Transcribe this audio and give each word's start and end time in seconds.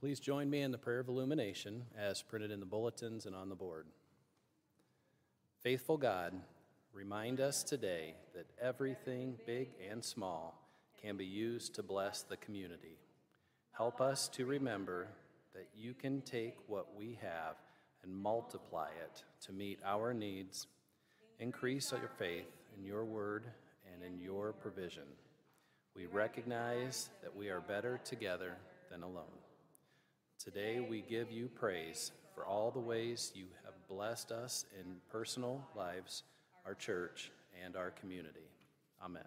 Please 0.00 0.20
join 0.20 0.48
me 0.48 0.62
in 0.62 0.70
the 0.70 0.78
prayer 0.78 1.00
of 1.00 1.08
illumination 1.08 1.84
as 1.98 2.22
printed 2.22 2.52
in 2.52 2.60
the 2.60 2.66
bulletins 2.66 3.26
and 3.26 3.34
on 3.34 3.48
the 3.48 3.56
board. 3.56 3.84
Faithful 5.60 5.96
God, 5.96 6.34
remind 6.92 7.40
us 7.40 7.64
today 7.64 8.14
that 8.32 8.46
everything, 8.62 9.34
big 9.44 9.70
and 9.90 10.04
small, 10.04 10.54
can 11.02 11.16
be 11.16 11.24
used 11.24 11.74
to 11.74 11.82
bless 11.82 12.22
the 12.22 12.36
community. 12.36 12.96
Help 13.72 14.00
us 14.00 14.28
to 14.28 14.46
remember 14.46 15.08
that 15.52 15.66
you 15.76 15.94
can 15.94 16.20
take 16.20 16.54
what 16.68 16.96
we 16.96 17.18
have 17.20 17.56
and 18.04 18.14
multiply 18.14 18.90
it 19.04 19.24
to 19.46 19.52
meet 19.52 19.80
our 19.84 20.14
needs. 20.14 20.68
Increase 21.40 21.90
your 21.90 22.10
faith 22.20 22.46
in 22.76 22.84
your 22.84 23.04
word 23.04 23.46
and 23.92 24.04
in 24.04 24.20
your 24.20 24.52
provision. 24.52 25.08
We 25.96 26.06
recognize 26.06 27.10
that 27.20 27.34
we 27.34 27.48
are 27.48 27.60
better 27.60 27.98
together 28.04 28.58
than 28.92 29.02
alone. 29.02 29.24
Today 30.42 30.78
we 30.78 31.02
give 31.02 31.32
you 31.32 31.48
praise 31.48 32.12
for 32.32 32.46
all 32.46 32.70
the 32.70 32.78
ways 32.78 33.32
you 33.34 33.46
have 33.64 33.74
blessed 33.88 34.30
us 34.30 34.66
in 34.78 34.98
personal 35.10 35.66
lives, 35.74 36.22
our 36.64 36.74
church, 36.74 37.32
and 37.64 37.74
our 37.74 37.90
community. 37.90 38.48
Amen. 39.04 39.26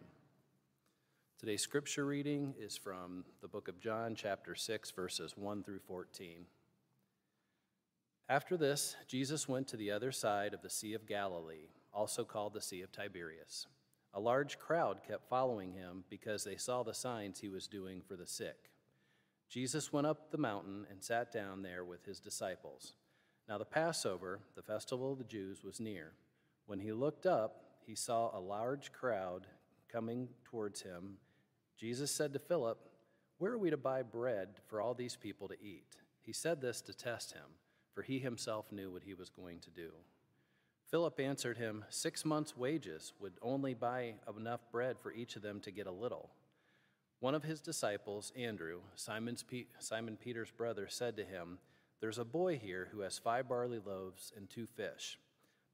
Today's 1.38 1.62
scripture 1.62 2.06
reading 2.06 2.54
is 2.58 2.78
from 2.78 3.26
the 3.42 3.50
book 3.50 3.68
of 3.68 3.78
John, 3.82 4.16
chapter 4.16 4.56
6, 4.56 4.92
verses 4.92 5.34
1 5.36 5.64
through 5.64 5.82
14. 5.86 6.46
After 8.30 8.56
this, 8.56 8.96
Jesus 9.06 9.50
went 9.50 9.68
to 9.68 9.78
the 9.78 9.92
other 9.92 10.14
side 10.14 10.54
of 10.54 10.62
the 10.62 10.70
Sea 10.70 10.94
of 10.94 11.06
Galilee, 11.06 11.68
also 11.94 12.24
called 12.24 12.54
the 12.54 12.62
Sea 12.62 12.84
of 12.84 12.92
Tiberias. 12.94 13.68
A 14.14 14.20
large 14.22 14.58
crowd 14.58 15.02
kept 15.06 15.28
following 15.28 15.74
him 15.74 16.06
because 16.10 16.46
they 16.46 16.56
saw 16.56 16.84
the 16.84 16.94
signs 16.94 17.42
he 17.42 17.50
was 17.50 17.68
doing 17.68 18.02
for 18.02 18.16
the 18.16 18.28
sick. 18.28 18.72
Jesus 19.52 19.92
went 19.92 20.08
up 20.08 20.32
the 20.32 20.38
mountain 20.38 20.88
and 20.90 21.04
sat 21.04 21.30
down 21.30 21.62
there 21.62 21.84
with 21.84 22.06
his 22.06 22.22
disciples. 22.22 22.94
Now, 23.50 23.58
the 23.58 23.66
Passover, 23.66 24.40
the 24.56 24.62
festival 24.62 25.12
of 25.12 25.18
the 25.18 25.26
Jews, 25.26 25.62
was 25.62 25.82
near. 25.82 26.14
When 26.68 26.80
he 26.80 26.94
looked 26.94 27.26
up, 27.26 27.66
he 27.86 27.94
saw 27.94 28.32
a 28.34 28.40
large 28.40 28.94
crowd 28.94 29.48
coming 29.92 30.30
towards 30.46 30.84
him. 30.84 31.18
Jesus 31.78 32.12
said 32.12 32.32
to 32.32 32.40
Philip, 32.40 32.80
Where 33.40 33.52
are 33.52 33.58
we 33.58 33.70
to 33.72 33.78
buy 33.78 34.04
bread 34.04 34.48
for 34.68 34.80
all 34.80 34.94
these 34.94 35.18
people 35.18 35.50
to 35.50 35.62
eat? 35.62 35.98
He 36.22 36.32
said 36.32 36.62
this 36.62 36.80
to 36.84 36.94
test 36.94 37.34
him, 37.34 37.58
for 37.94 38.04
he 38.04 38.20
himself 38.20 38.72
knew 38.72 38.90
what 38.90 39.04
he 39.04 39.14
was 39.14 39.30
going 39.30 39.60
to 39.60 39.70
do. 39.70 39.92
Philip 40.90 41.20
answered 41.20 41.58
him, 41.58 41.84
Six 41.90 42.24
months' 42.24 42.56
wages 42.56 43.12
would 43.20 43.34
only 43.42 43.74
buy 43.74 44.14
enough 44.34 44.62
bread 44.72 44.98
for 44.98 45.12
each 45.12 45.36
of 45.36 45.42
them 45.42 45.60
to 45.62 45.72
get 45.72 45.88
a 45.88 45.92
little. 45.92 46.30
One 47.22 47.36
of 47.36 47.44
his 47.44 47.62
disciples, 47.62 48.34
Andrew, 48.36 48.80
Simon's 48.96 49.44
Pe- 49.44 49.66
Simon 49.78 50.18
Peter's 50.18 50.50
brother, 50.50 50.88
said 50.90 51.16
to 51.18 51.24
him, 51.24 51.60
There's 52.00 52.18
a 52.18 52.26
boy 52.26 52.58
here 52.58 52.90
who 52.92 53.02
has 53.02 53.20
five 53.20 53.48
barley 53.48 53.80
loaves 53.80 54.34
and 54.36 54.50
two 54.50 54.66
fish, 54.66 55.20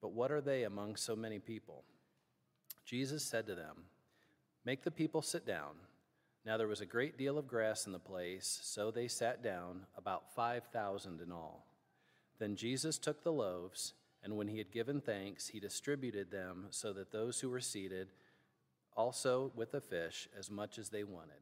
but 0.02 0.12
what 0.12 0.30
are 0.30 0.42
they 0.42 0.64
among 0.64 0.98
so 0.98 1.16
many 1.16 1.40
people? 1.40 1.86
Jesus 2.86 3.24
said 3.24 3.48
to 3.48 3.56
them, 3.56 3.86
Make 4.66 4.84
the 4.84 4.92
people 4.92 5.22
sit 5.22 5.46
down. 5.46 5.76
Now 6.46 6.58
there 6.58 6.68
was 6.68 6.82
a 6.82 6.86
great 6.86 7.18
deal 7.18 7.38
of 7.38 7.48
grass 7.48 7.86
in 7.86 7.94
the 7.94 8.00
place, 8.00 8.60
so 8.64 8.92
they 8.92 9.08
sat 9.08 9.42
down, 9.42 9.86
about 9.98 10.36
5,000 10.36 11.22
in 11.22 11.32
all. 11.32 11.66
Then 12.40 12.58
Jesus 12.58 12.98
took 12.98 13.24
the 13.24 13.32
loaves, 13.32 13.94
and 14.22 14.36
when 14.36 14.50
he 14.50 14.58
had 14.58 14.72
given 14.72 15.00
thanks, 15.00 15.48
he 15.48 15.62
distributed 15.62 16.30
them 16.30 16.68
so 16.72 16.92
that 16.92 17.14
those 17.14 17.40
who 17.40 17.50
were 17.50 17.62
seated 17.62 18.10
also 18.98 19.52
with 19.56 19.72
the 19.72 19.80
fish 19.80 20.28
as 20.38 20.52
much 20.52 20.78
as 20.78 20.90
they 20.90 21.04
wanted. 21.04 21.40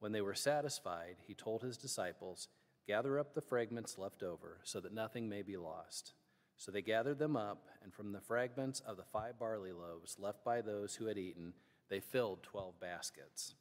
When 0.00 0.12
they 0.12 0.20
were 0.20 0.34
satisfied, 0.34 1.16
he 1.26 1.32
told 1.32 1.62
his 1.62 1.78
disciples, 1.78 2.48
Gather 2.88 3.20
up 3.20 3.34
the 3.34 3.40
fragments 3.40 3.96
left 3.96 4.24
over, 4.24 4.58
so 4.64 4.80
that 4.80 4.92
nothing 4.92 5.28
may 5.28 5.42
be 5.42 5.56
lost. 5.56 6.14
So 6.56 6.72
they 6.72 6.82
gathered 6.82 7.20
them 7.20 7.36
up, 7.36 7.68
and 7.82 7.94
from 7.94 8.12
the 8.12 8.20
fragments 8.20 8.80
of 8.80 8.96
the 8.96 9.04
five 9.04 9.38
barley 9.38 9.72
loaves 9.72 10.16
left 10.18 10.44
by 10.44 10.60
those 10.60 10.96
who 10.96 11.06
had 11.06 11.16
eaten, 11.16 11.54
they 11.88 12.00
filled 12.00 12.42
twelve 12.42 12.80
baskets. 12.80 13.54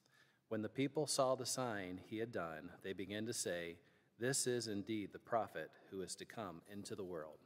When 0.50 0.64
the 0.64 0.70
people 0.70 1.06
saw 1.06 1.36
the 1.36 1.46
sign 1.46 2.02
he 2.04 2.18
had 2.18 2.32
done, 2.32 2.72
they 2.84 2.94
began 2.94 3.28
to 3.28 3.34
say, 3.34 3.78
This 4.20 4.48
is 4.48 4.68
indeed 4.68 5.14
the 5.14 5.20
prophet 5.20 5.70
who 5.92 6.02
is 6.02 6.16
to 6.16 6.26
come 6.26 6.62
into 6.72 6.96
the 6.96 7.04
world. 7.04 7.38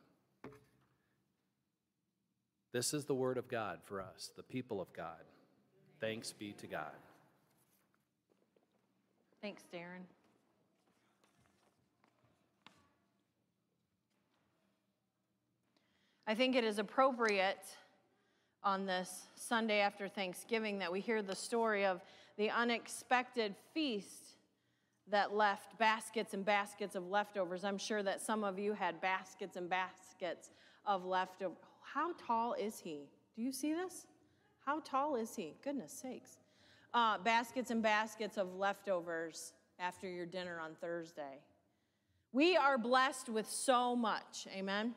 This 2.71 2.93
is 2.93 3.05
the 3.05 3.15
word 3.15 3.37
of 3.37 3.47
God 3.47 3.79
for 3.83 4.01
us, 4.01 4.31
the 4.35 4.43
people 4.43 4.81
of 4.81 4.91
God. 4.93 5.23
Thanks 5.99 6.33
be 6.33 6.51
to 6.53 6.67
God. 6.67 6.91
Thanks, 9.41 9.63
Darren. 9.73 10.03
I 16.27 16.33
think 16.33 16.55
it 16.55 16.63
is 16.63 16.79
appropriate 16.79 17.63
on 18.63 18.87
this 18.87 19.27
Sunday 19.35 19.79
after 19.79 20.07
Thanksgiving 20.07 20.79
that 20.79 20.91
we 20.91 20.99
hear 20.99 21.21
the 21.21 21.35
story 21.35 21.85
of 21.85 22.01
the 22.37 22.49
unexpected 22.49 23.55
feast 23.73 24.37
that 25.11 25.35
left 25.35 25.77
baskets 25.77 26.33
and 26.33 26.43
baskets 26.43 26.95
of 26.95 27.07
leftovers. 27.07 27.63
I'm 27.63 27.77
sure 27.77 28.01
that 28.01 28.21
some 28.21 28.43
of 28.43 28.57
you 28.57 28.73
had 28.73 28.99
baskets 29.01 29.55
and 29.55 29.69
baskets 29.69 30.49
of 30.85 31.05
leftovers. 31.05 31.57
How 31.81 32.13
tall 32.13 32.53
is 32.53 32.79
he? 32.79 33.01
Do 33.35 33.43
you 33.43 33.51
see 33.51 33.73
this? 33.73 34.07
How 34.65 34.79
tall 34.79 35.15
is 35.15 35.35
he? 35.35 35.53
Goodness 35.63 35.93
sakes. 35.93 36.39
Uh, 36.93 37.17
baskets 37.19 37.69
and 37.69 37.83
baskets 37.83 38.37
of 38.37 38.55
leftovers 38.55 39.53
after 39.79 40.09
your 40.09 40.25
dinner 40.25 40.59
on 40.59 40.75
Thursday. 40.81 41.39
We 42.31 42.57
are 42.57 42.77
blessed 42.77 43.29
with 43.29 43.47
so 43.47 43.95
much. 43.95 44.47
Amen. 44.53 44.95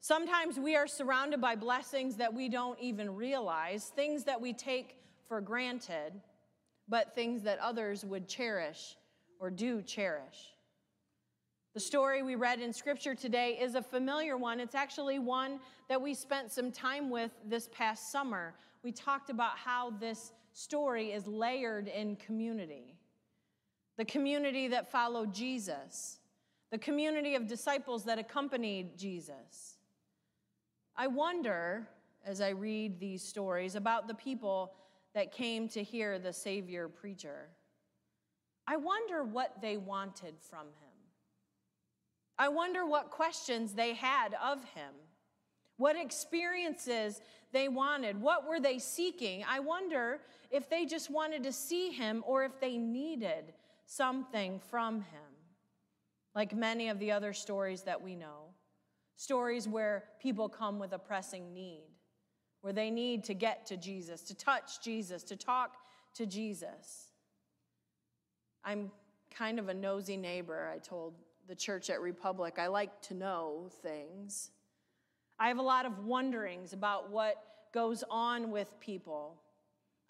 Sometimes 0.00 0.58
we 0.58 0.76
are 0.76 0.86
surrounded 0.86 1.40
by 1.40 1.56
blessings 1.56 2.16
that 2.16 2.32
we 2.32 2.48
don't 2.48 2.78
even 2.80 3.14
realize, 3.14 3.92
things 3.96 4.24
that 4.24 4.40
we 4.40 4.52
take 4.52 4.96
for 5.26 5.40
granted, 5.40 6.12
but 6.88 7.14
things 7.14 7.42
that 7.42 7.58
others 7.58 8.04
would 8.04 8.28
cherish 8.28 8.96
or 9.40 9.50
do 9.50 9.82
cherish. 9.82 10.54
The 11.78 11.84
story 11.84 12.24
we 12.24 12.34
read 12.34 12.58
in 12.58 12.72
Scripture 12.72 13.14
today 13.14 13.56
is 13.60 13.76
a 13.76 13.82
familiar 13.82 14.36
one. 14.36 14.58
It's 14.58 14.74
actually 14.74 15.20
one 15.20 15.60
that 15.88 16.02
we 16.02 16.12
spent 16.12 16.50
some 16.50 16.72
time 16.72 17.08
with 17.08 17.30
this 17.46 17.68
past 17.68 18.10
summer. 18.10 18.54
We 18.82 18.90
talked 18.90 19.30
about 19.30 19.56
how 19.56 19.90
this 19.90 20.32
story 20.52 21.12
is 21.12 21.28
layered 21.28 21.86
in 21.86 22.16
community 22.16 22.96
the 23.96 24.04
community 24.04 24.66
that 24.66 24.90
followed 24.90 25.32
Jesus, 25.32 26.18
the 26.72 26.78
community 26.78 27.36
of 27.36 27.46
disciples 27.46 28.02
that 28.06 28.18
accompanied 28.18 28.98
Jesus. 28.98 29.76
I 30.96 31.06
wonder, 31.06 31.86
as 32.26 32.40
I 32.40 32.48
read 32.48 32.98
these 32.98 33.22
stories, 33.22 33.76
about 33.76 34.08
the 34.08 34.14
people 34.14 34.72
that 35.14 35.30
came 35.30 35.68
to 35.68 35.84
hear 35.84 36.18
the 36.18 36.32
Savior 36.32 36.88
preacher. 36.88 37.50
I 38.66 38.78
wonder 38.78 39.22
what 39.22 39.60
they 39.62 39.76
wanted 39.76 40.34
from 40.40 40.66
him. 40.66 40.87
I 42.38 42.48
wonder 42.48 42.86
what 42.86 43.10
questions 43.10 43.72
they 43.72 43.94
had 43.94 44.34
of 44.34 44.62
him, 44.74 44.94
what 45.76 45.96
experiences 45.96 47.20
they 47.52 47.68
wanted, 47.68 48.20
what 48.20 48.46
were 48.48 48.60
they 48.60 48.78
seeking. 48.78 49.44
I 49.48 49.60
wonder 49.60 50.20
if 50.50 50.70
they 50.70 50.86
just 50.86 51.10
wanted 51.10 51.42
to 51.44 51.52
see 51.52 51.90
him 51.90 52.22
or 52.26 52.44
if 52.44 52.60
they 52.60 52.78
needed 52.78 53.54
something 53.86 54.60
from 54.70 55.00
him. 55.00 55.20
Like 56.34 56.54
many 56.54 56.88
of 56.88 57.00
the 57.00 57.10
other 57.10 57.32
stories 57.32 57.82
that 57.82 58.00
we 58.00 58.14
know, 58.14 58.50
stories 59.16 59.66
where 59.66 60.04
people 60.20 60.48
come 60.48 60.78
with 60.78 60.92
a 60.92 60.98
pressing 60.98 61.52
need, 61.52 61.88
where 62.60 62.72
they 62.72 62.90
need 62.90 63.24
to 63.24 63.34
get 63.34 63.66
to 63.66 63.76
Jesus, 63.76 64.22
to 64.22 64.34
touch 64.34 64.80
Jesus, 64.80 65.24
to 65.24 65.36
talk 65.36 65.76
to 66.14 66.26
Jesus. 66.26 67.08
I'm 68.62 68.92
kind 69.34 69.58
of 69.58 69.68
a 69.68 69.74
nosy 69.74 70.16
neighbor, 70.16 70.70
I 70.72 70.78
told 70.78 71.14
the 71.48 71.54
church 71.54 71.88
at 71.88 72.00
Republic. 72.00 72.58
I 72.58 72.66
like 72.66 73.00
to 73.02 73.14
know 73.14 73.70
things. 73.82 74.50
I 75.38 75.48
have 75.48 75.58
a 75.58 75.62
lot 75.62 75.86
of 75.86 76.04
wonderings 76.04 76.72
about 76.72 77.10
what 77.10 77.42
goes 77.72 78.04
on 78.10 78.50
with 78.50 78.78
people. 78.80 79.40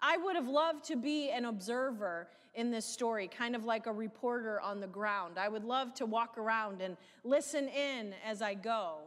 I 0.01 0.17
would 0.17 0.35
have 0.35 0.47
loved 0.47 0.85
to 0.85 0.95
be 0.95 1.29
an 1.29 1.45
observer 1.45 2.27
in 2.55 2.71
this 2.71 2.85
story, 2.85 3.27
kind 3.27 3.55
of 3.55 3.63
like 3.63 3.85
a 3.85 3.91
reporter 3.91 4.59
on 4.59 4.79
the 4.79 4.87
ground. 4.87 5.37
I 5.37 5.47
would 5.47 5.63
love 5.63 5.93
to 5.95 6.05
walk 6.05 6.37
around 6.37 6.81
and 6.81 6.97
listen 7.23 7.67
in 7.69 8.13
as 8.25 8.41
I 8.41 8.53
go, 8.53 8.97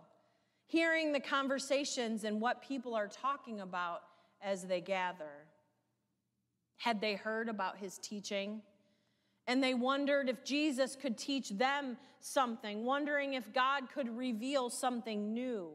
hearing 0.66 1.12
the 1.12 1.20
conversations 1.20 2.24
and 2.24 2.40
what 2.40 2.62
people 2.62 2.94
are 2.94 3.08
talking 3.08 3.60
about 3.60 4.02
as 4.42 4.64
they 4.64 4.80
gather. 4.80 5.46
Had 6.76 7.00
they 7.00 7.14
heard 7.14 7.48
about 7.48 7.78
his 7.78 7.98
teaching? 7.98 8.62
And 9.46 9.62
they 9.62 9.74
wondered 9.74 10.28
if 10.28 10.44
Jesus 10.44 10.96
could 10.96 11.18
teach 11.18 11.50
them 11.50 11.96
something, 12.20 12.84
wondering 12.84 13.34
if 13.34 13.52
God 13.52 13.90
could 13.92 14.16
reveal 14.16 14.70
something 14.70 15.34
new. 15.34 15.70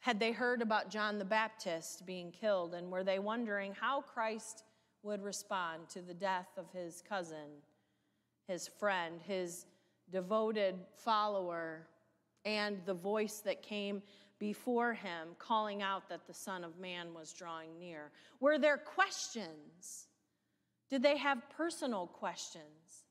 Had 0.00 0.20
they 0.20 0.32
heard 0.32 0.62
about 0.62 0.90
John 0.90 1.18
the 1.18 1.24
Baptist 1.24 2.06
being 2.06 2.30
killed, 2.30 2.74
and 2.74 2.90
were 2.90 3.04
they 3.04 3.18
wondering 3.18 3.74
how 3.78 4.02
Christ 4.02 4.64
would 5.02 5.22
respond 5.22 5.88
to 5.90 6.02
the 6.02 6.14
death 6.14 6.48
of 6.56 6.66
his 6.72 7.02
cousin 7.08 7.62
his 8.48 8.66
friend, 8.66 9.20
his 9.26 9.66
devoted 10.10 10.74
follower, 10.96 11.86
and 12.44 12.80
the 12.86 12.94
voice 12.94 13.40
that 13.40 13.62
came 13.62 14.02
before 14.38 14.94
him, 14.94 15.28
calling 15.38 15.82
out 15.82 16.08
that 16.08 16.26
the 16.26 16.34
Son 16.34 16.64
of 16.64 16.78
Man 16.78 17.12
was 17.12 17.32
drawing 17.32 17.78
near? 17.78 18.10
Were 18.40 18.58
there 18.58 18.78
questions? 18.78 20.07
Did 20.90 21.02
they 21.02 21.16
have 21.16 21.42
personal 21.56 22.06
questions? 22.06 23.04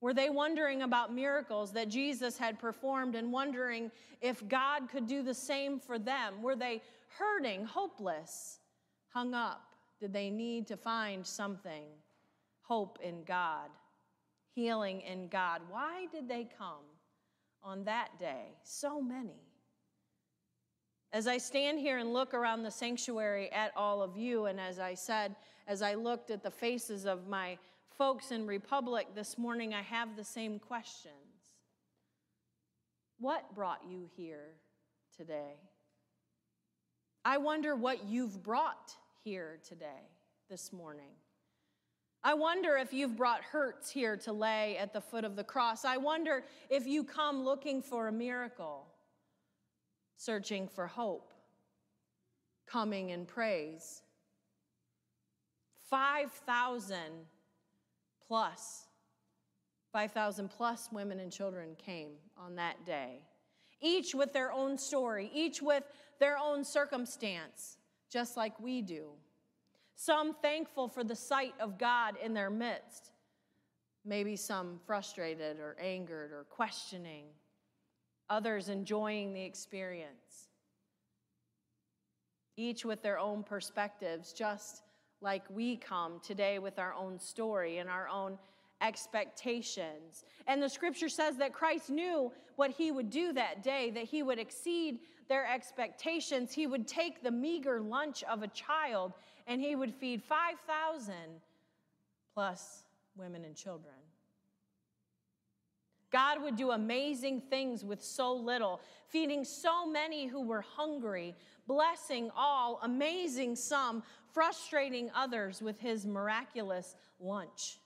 Were 0.00 0.14
they 0.14 0.30
wondering 0.30 0.82
about 0.82 1.14
miracles 1.14 1.72
that 1.72 1.88
Jesus 1.88 2.38
had 2.38 2.58
performed 2.58 3.14
and 3.14 3.32
wondering 3.32 3.90
if 4.22 4.46
God 4.48 4.88
could 4.90 5.06
do 5.06 5.22
the 5.22 5.34
same 5.34 5.78
for 5.78 5.98
them? 5.98 6.42
Were 6.42 6.56
they 6.56 6.82
hurting, 7.18 7.64
hopeless, 7.64 8.60
hung 9.08 9.34
up? 9.34 9.62
Did 10.00 10.12
they 10.12 10.30
need 10.30 10.66
to 10.68 10.76
find 10.76 11.26
something? 11.26 11.84
Hope 12.62 12.98
in 13.02 13.24
God, 13.24 13.68
healing 14.54 15.02
in 15.02 15.28
God. 15.28 15.60
Why 15.68 16.06
did 16.12 16.28
they 16.28 16.48
come 16.56 16.86
on 17.62 17.84
that 17.84 18.18
day? 18.18 18.54
So 18.62 19.02
many. 19.02 19.49
As 21.12 21.26
I 21.26 21.38
stand 21.38 21.80
here 21.80 21.98
and 21.98 22.12
look 22.12 22.34
around 22.34 22.62
the 22.62 22.70
sanctuary 22.70 23.50
at 23.52 23.72
all 23.76 24.00
of 24.00 24.16
you, 24.16 24.46
and 24.46 24.60
as 24.60 24.78
I 24.78 24.94
said, 24.94 25.34
as 25.66 25.82
I 25.82 25.94
looked 25.94 26.30
at 26.30 26.42
the 26.42 26.50
faces 26.50 27.04
of 27.04 27.26
my 27.26 27.58
folks 27.98 28.30
in 28.30 28.46
Republic 28.46 29.08
this 29.14 29.36
morning, 29.36 29.74
I 29.74 29.82
have 29.82 30.16
the 30.16 30.24
same 30.24 30.58
questions. 30.58 31.14
What 33.18 33.54
brought 33.54 33.82
you 33.88 34.08
here 34.16 34.54
today? 35.16 35.56
I 37.24 37.38
wonder 37.38 37.74
what 37.74 38.04
you've 38.04 38.42
brought 38.42 38.94
here 39.24 39.58
today, 39.68 40.08
this 40.48 40.72
morning. 40.72 41.10
I 42.22 42.34
wonder 42.34 42.76
if 42.76 42.92
you've 42.92 43.16
brought 43.16 43.42
hurts 43.42 43.90
here 43.90 44.16
to 44.18 44.32
lay 44.32 44.76
at 44.78 44.92
the 44.92 45.00
foot 45.00 45.24
of 45.24 45.36
the 45.36 45.44
cross. 45.44 45.84
I 45.84 45.96
wonder 45.96 46.44
if 46.68 46.86
you 46.86 47.02
come 47.02 47.44
looking 47.44 47.82
for 47.82 48.08
a 48.08 48.12
miracle, 48.12 48.86
searching 50.20 50.68
for 50.68 50.86
hope, 50.86 51.32
coming 52.66 53.08
in 53.08 53.24
praise. 53.24 54.02
5,000 55.88 56.98
plus, 58.28 58.84
5,000 59.94 60.50
plus 60.50 60.90
women 60.92 61.20
and 61.20 61.32
children 61.32 61.74
came 61.78 62.10
on 62.36 62.54
that 62.56 62.84
day, 62.84 63.20
each 63.80 64.14
with 64.14 64.34
their 64.34 64.52
own 64.52 64.76
story, 64.76 65.30
each 65.32 65.62
with 65.62 65.84
their 66.18 66.36
own 66.36 66.64
circumstance, 66.64 67.78
just 68.12 68.36
like 68.36 68.60
we 68.60 68.82
do. 68.82 69.12
Some 69.96 70.34
thankful 70.34 70.88
for 70.88 71.02
the 71.02 71.16
sight 71.16 71.54
of 71.58 71.78
God 71.78 72.16
in 72.22 72.34
their 72.34 72.50
midst, 72.50 73.12
maybe 74.04 74.36
some 74.36 74.80
frustrated 74.86 75.58
or 75.60 75.78
angered 75.80 76.30
or 76.30 76.44
questioning, 76.50 77.24
others 78.30 78.68
enjoying 78.68 79.34
the 79.34 79.42
experience. 79.42 80.48
Each 82.56 82.84
with 82.84 83.02
their 83.02 83.18
own 83.18 83.42
perspectives, 83.42 84.32
just 84.32 84.82
like 85.20 85.42
we 85.50 85.76
come 85.76 86.20
today 86.20 86.58
with 86.58 86.78
our 86.78 86.94
own 86.94 87.18
story 87.18 87.78
and 87.78 87.90
our 87.90 88.08
own 88.08 88.38
expectations. 88.80 90.24
And 90.46 90.62
the 90.62 90.68
scripture 90.68 91.08
says 91.08 91.36
that 91.36 91.52
Christ 91.52 91.90
knew 91.90 92.32
what 92.56 92.70
he 92.70 92.90
would 92.90 93.10
do 93.10 93.32
that 93.34 93.62
day, 93.62 93.90
that 93.90 94.04
he 94.04 94.22
would 94.22 94.38
exceed 94.38 95.00
their 95.28 95.46
expectations. 95.46 96.52
He 96.52 96.66
would 96.66 96.86
take 96.86 97.22
the 97.22 97.30
meager 97.30 97.80
lunch 97.80 98.22
of 98.24 98.42
a 98.42 98.48
child 98.48 99.12
and 99.46 99.60
he 99.60 99.76
would 99.76 99.94
feed 99.94 100.22
5,000 100.22 101.14
plus 102.34 102.84
women 103.16 103.44
and 103.44 103.54
children. 103.54 103.94
God 106.10 106.42
would 106.42 106.56
do 106.56 106.72
amazing 106.72 107.40
things 107.42 107.84
with 107.84 108.02
so 108.02 108.34
little, 108.34 108.80
feeding 109.08 109.44
so 109.44 109.86
many 109.86 110.26
who 110.26 110.42
were 110.42 110.62
hungry, 110.62 111.36
blessing 111.66 112.30
all, 112.36 112.80
amazing 112.82 113.56
some, 113.56 114.02
frustrating 114.32 115.10
others 115.14 115.62
with 115.62 115.78
his 115.78 116.06
miraculous 116.06 116.96
lunch. 117.20 117.78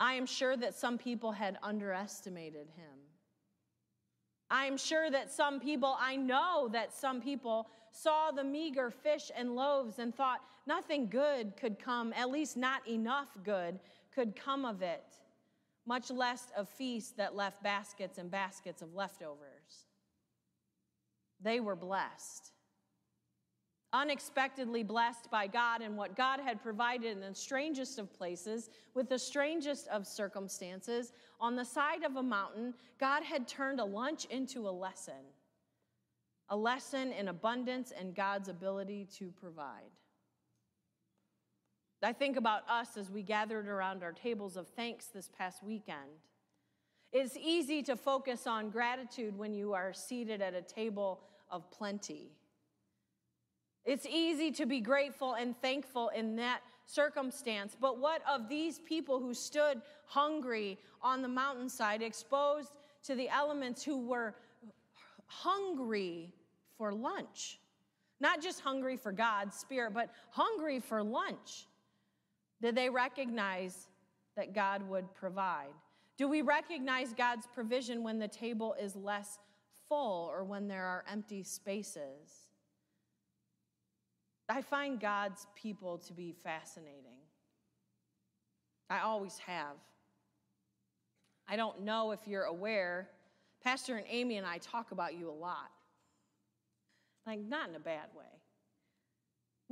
I 0.00 0.14
am 0.14 0.26
sure 0.26 0.56
that 0.56 0.74
some 0.74 0.98
people 0.98 1.30
had 1.30 1.58
underestimated 1.62 2.68
him. 2.76 2.98
I 4.50 4.66
am 4.66 4.76
sure 4.76 5.10
that 5.10 5.30
some 5.30 5.60
people, 5.60 5.96
I 5.98 6.16
know 6.16 6.68
that 6.72 6.92
some 6.92 7.20
people 7.22 7.68
saw 7.92 8.30
the 8.30 8.44
meager 8.44 8.90
fish 8.90 9.30
and 9.34 9.54
loaves 9.54 9.98
and 9.98 10.14
thought 10.14 10.40
nothing 10.66 11.08
good 11.08 11.56
could 11.56 11.78
come, 11.78 12.12
at 12.14 12.30
least 12.30 12.56
not 12.56 12.86
enough 12.88 13.28
good 13.44 13.78
could 14.12 14.34
come 14.36 14.64
of 14.64 14.82
it, 14.82 15.04
much 15.86 16.10
less 16.10 16.46
a 16.56 16.64
feast 16.64 17.16
that 17.16 17.34
left 17.34 17.62
baskets 17.62 18.18
and 18.18 18.30
baskets 18.30 18.82
of 18.82 18.94
leftovers. 18.94 19.86
They 21.40 21.60
were 21.60 21.76
blessed 21.76 22.52
unexpectedly 23.92 24.82
blessed 24.82 25.30
by 25.30 25.46
God 25.46 25.82
and 25.82 25.96
what 25.96 26.16
God 26.16 26.40
had 26.40 26.62
provided 26.62 27.12
in 27.12 27.20
the 27.20 27.34
strangest 27.34 27.98
of 27.98 28.12
places, 28.12 28.70
with 28.94 29.08
the 29.08 29.18
strangest 29.18 29.86
of 29.88 30.06
circumstances. 30.06 31.12
On 31.40 31.56
the 31.56 31.64
side 31.64 32.02
of 32.02 32.16
a 32.16 32.22
mountain, 32.22 32.74
God 32.98 33.22
had 33.22 33.46
turned 33.46 33.80
a 33.80 33.84
lunch 33.84 34.24
into 34.26 34.68
a 34.68 34.70
lesson, 34.70 35.26
a 36.48 36.56
lesson 36.56 37.12
in 37.12 37.28
abundance 37.28 37.92
and 37.98 38.14
God's 38.14 38.48
ability 38.48 39.08
to 39.18 39.30
provide. 39.30 39.90
I 42.02 42.12
think 42.12 42.36
about 42.36 42.68
us 42.68 42.96
as 42.96 43.10
we 43.10 43.22
gathered 43.22 43.68
around 43.68 44.02
our 44.02 44.12
tables 44.12 44.56
of 44.56 44.66
thanks 44.68 45.06
this 45.06 45.30
past 45.38 45.62
weekend. 45.62 46.10
It's 47.12 47.36
easy 47.36 47.82
to 47.84 47.96
focus 47.96 48.46
on 48.46 48.70
gratitude 48.70 49.36
when 49.36 49.54
you 49.54 49.74
are 49.74 49.92
seated 49.92 50.40
at 50.40 50.54
a 50.54 50.62
table 50.62 51.20
of 51.50 51.70
plenty. 51.70 52.32
It's 53.84 54.06
easy 54.06 54.50
to 54.52 54.66
be 54.66 54.80
grateful 54.80 55.34
and 55.34 55.56
thankful 55.60 56.08
in 56.08 56.36
that 56.36 56.60
circumstance. 56.86 57.76
But 57.78 57.98
what 57.98 58.22
of 58.28 58.48
these 58.48 58.78
people 58.78 59.20
who 59.20 59.34
stood 59.34 59.82
hungry 60.06 60.78
on 61.02 61.22
the 61.22 61.28
mountainside, 61.28 62.02
exposed 62.02 62.72
to 63.04 63.14
the 63.14 63.28
elements, 63.28 63.84
who 63.84 64.06
were 64.06 64.34
hungry 65.26 66.32
for 66.78 66.92
lunch? 66.92 67.58
Not 68.20 68.40
just 68.40 68.60
hungry 68.60 68.96
for 68.96 69.12
God's 69.12 69.56
Spirit, 69.56 69.92
but 69.94 70.10
hungry 70.30 70.80
for 70.80 71.02
lunch. 71.02 71.66
Did 72.62 72.76
they 72.76 72.88
recognize 72.88 73.88
that 74.36 74.54
God 74.54 74.88
would 74.88 75.12
provide? 75.14 75.74
Do 76.16 76.28
we 76.28 76.42
recognize 76.42 77.12
God's 77.12 77.46
provision 77.52 78.04
when 78.04 78.20
the 78.20 78.28
table 78.28 78.76
is 78.80 78.94
less 78.94 79.40
full 79.88 80.30
or 80.32 80.44
when 80.44 80.68
there 80.68 80.84
are 80.84 81.04
empty 81.10 81.42
spaces? 81.42 82.48
I 84.48 84.62
find 84.62 85.00
God's 85.00 85.46
people 85.56 85.98
to 85.98 86.12
be 86.12 86.34
fascinating. 86.44 87.18
I 88.88 89.00
always 89.00 89.38
have. 89.38 89.76
I 91.48 91.56
don't 91.56 91.82
know 91.82 92.12
if 92.12 92.20
you're 92.26 92.44
aware, 92.44 93.08
Pastor 93.64 93.96
and 93.96 94.06
Amy 94.08 94.36
and 94.36 94.46
I 94.46 94.58
talk 94.58 94.92
about 94.92 95.14
you 95.14 95.30
a 95.30 95.32
lot. 95.32 95.70
Like, 97.26 97.40
not 97.40 97.68
in 97.68 97.74
a 97.74 97.80
bad 97.80 98.08
way. 98.16 98.41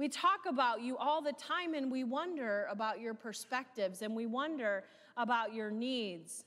We 0.01 0.09
talk 0.09 0.47
about 0.49 0.81
you 0.81 0.97
all 0.97 1.21
the 1.21 1.35
time 1.35 1.75
and 1.75 1.93
we 1.93 2.05
wonder 2.05 2.67
about 2.71 3.03
your 3.03 3.13
perspectives 3.13 4.01
and 4.01 4.17
we 4.17 4.25
wonder 4.25 4.85
about 5.19 5.53
your 5.53 5.71
needs. 5.71 6.47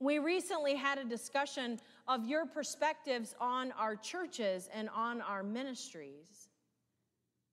We 0.00 0.20
recently 0.20 0.74
had 0.74 0.96
a 0.96 1.04
discussion 1.04 1.78
of 2.08 2.24
your 2.26 2.46
perspectives 2.46 3.34
on 3.42 3.72
our 3.72 3.94
churches 3.94 4.70
and 4.72 4.88
on 4.88 5.20
our 5.20 5.42
ministries. 5.42 6.48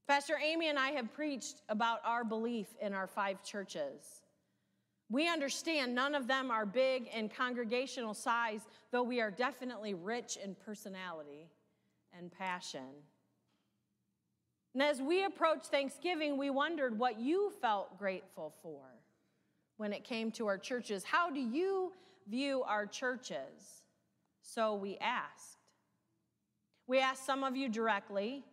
Pastor 0.07 0.35
Amy 0.41 0.69
and 0.69 0.79
I 0.79 0.91
have 0.91 1.11
preached 1.11 1.63
about 1.67 1.99
our 2.05 2.23
belief 2.23 2.67
in 2.81 2.93
our 2.93 3.07
five 3.07 3.43
churches. 3.43 4.21
We 5.09 5.27
understand 5.27 5.93
none 5.93 6.15
of 6.15 6.27
them 6.27 6.49
are 6.49 6.65
big 6.65 7.09
in 7.13 7.27
congregational 7.27 8.13
size, 8.13 8.61
though 8.91 9.03
we 9.03 9.19
are 9.19 9.31
definitely 9.31 9.95
rich 9.95 10.37
in 10.41 10.55
personality 10.55 11.49
and 12.17 12.31
passion. 12.31 13.03
And 14.73 14.81
as 14.81 15.01
we 15.01 15.23
approach 15.25 15.65
Thanksgiving, 15.65 16.37
we 16.37 16.49
wondered 16.49 16.97
what 16.97 17.19
you 17.19 17.51
felt 17.61 17.97
grateful 17.97 18.53
for 18.61 18.81
when 19.77 19.93
it 19.93 20.03
came 20.03 20.31
to 20.31 20.47
our 20.47 20.57
churches. 20.57 21.03
How 21.03 21.29
do 21.29 21.39
you 21.39 21.91
view 22.27 22.63
our 22.63 22.85
churches? 22.85 23.83
So 24.41 24.73
we 24.73 24.97
asked. 24.99 25.57
We 26.87 26.99
asked 26.99 27.25
some 27.25 27.43
of 27.43 27.55
you 27.55 27.69
directly, 27.69 28.43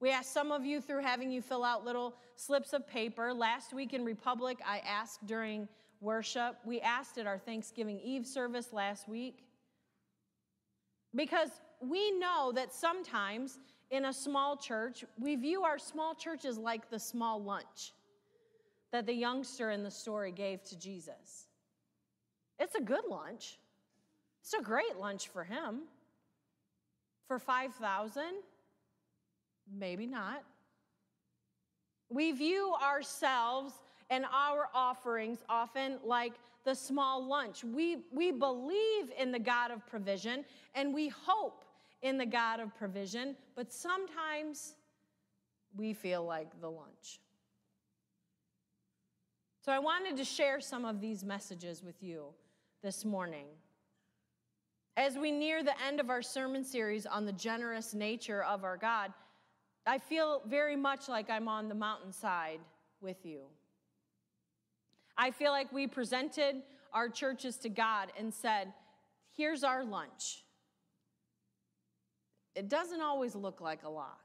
we 0.00 0.10
asked 0.10 0.32
some 0.32 0.52
of 0.52 0.64
you 0.64 0.80
through 0.80 1.02
having 1.02 1.30
you 1.30 1.42
fill 1.42 1.64
out 1.64 1.84
little 1.84 2.14
slips 2.36 2.72
of 2.72 2.86
paper. 2.86 3.34
Last 3.34 3.72
week 3.72 3.94
in 3.94 4.04
Republic, 4.04 4.58
I 4.64 4.78
asked 4.78 5.26
during 5.26 5.68
worship. 6.00 6.56
We 6.64 6.80
asked 6.80 7.18
at 7.18 7.26
our 7.26 7.38
Thanksgiving 7.38 7.98
Eve 8.00 8.24
service 8.24 8.72
last 8.72 9.08
week. 9.08 9.44
Because 11.14 11.50
we 11.80 12.12
know 12.12 12.52
that 12.54 12.72
sometimes 12.72 13.58
in 13.90 14.04
a 14.06 14.12
small 14.12 14.56
church, 14.56 15.04
we 15.18 15.36
view 15.36 15.62
our 15.62 15.78
small 15.78 16.14
churches 16.14 16.58
like 16.58 16.90
the 16.90 16.98
small 16.98 17.42
lunch. 17.42 17.92
that 18.90 19.04
the 19.04 19.12
youngster 19.12 19.70
in 19.70 19.82
the 19.82 19.90
story 19.90 20.32
gave 20.32 20.64
to 20.64 20.78
Jesus. 20.78 21.48
It's 22.58 22.74
a 22.74 22.80
good 22.80 23.04
lunch. 23.06 23.58
It's 24.40 24.54
a 24.54 24.62
great 24.62 24.96
lunch 24.98 25.28
for 25.28 25.44
him. 25.44 25.82
For 27.26 27.38
5,000, 27.38 28.22
maybe 29.70 30.06
not. 30.06 30.42
We 32.08 32.32
view 32.32 32.74
ourselves 32.82 33.74
and 34.08 34.24
our 34.32 34.70
offerings 34.72 35.40
often 35.50 35.98
like 36.02 36.32
the 36.64 36.74
small 36.74 37.26
lunch. 37.26 37.62
We, 37.62 37.98
we 38.10 38.32
believe 38.32 39.10
in 39.18 39.32
the 39.32 39.38
God 39.38 39.70
of 39.70 39.86
provision 39.86 40.46
and 40.74 40.94
we 40.94 41.08
hope 41.08 41.64
in 42.02 42.18
the 42.18 42.26
God 42.26 42.60
of 42.60 42.74
provision, 42.76 43.36
but 43.56 43.72
sometimes 43.72 44.74
we 45.76 45.92
feel 45.92 46.24
like 46.24 46.60
the 46.60 46.70
lunch. 46.70 47.20
So 49.64 49.72
I 49.72 49.78
wanted 49.78 50.16
to 50.16 50.24
share 50.24 50.60
some 50.60 50.84
of 50.84 51.00
these 51.00 51.24
messages 51.24 51.82
with 51.82 52.02
you 52.02 52.26
this 52.82 53.04
morning. 53.04 53.46
As 54.96 55.16
we 55.16 55.30
near 55.30 55.62
the 55.62 55.74
end 55.86 56.00
of 56.00 56.10
our 56.10 56.22
sermon 56.22 56.64
series 56.64 57.06
on 57.06 57.26
the 57.26 57.32
generous 57.32 57.94
nature 57.94 58.42
of 58.44 58.64
our 58.64 58.76
God, 58.76 59.12
I 59.86 59.98
feel 59.98 60.42
very 60.46 60.76
much 60.76 61.08
like 61.08 61.30
I'm 61.30 61.48
on 61.48 61.68
the 61.68 61.74
mountainside 61.74 62.60
with 63.00 63.24
you. 63.24 63.42
I 65.16 65.30
feel 65.30 65.50
like 65.50 65.72
we 65.72 65.86
presented 65.86 66.62
our 66.92 67.08
churches 67.08 67.56
to 67.58 67.68
God 67.68 68.12
and 68.18 68.32
said, 68.32 68.72
Here's 69.36 69.64
our 69.64 69.84
lunch. 69.84 70.44
It 72.58 72.68
doesn't 72.68 73.00
always 73.00 73.36
look 73.36 73.60
like 73.60 73.84
a 73.84 73.88
lot. 73.88 74.18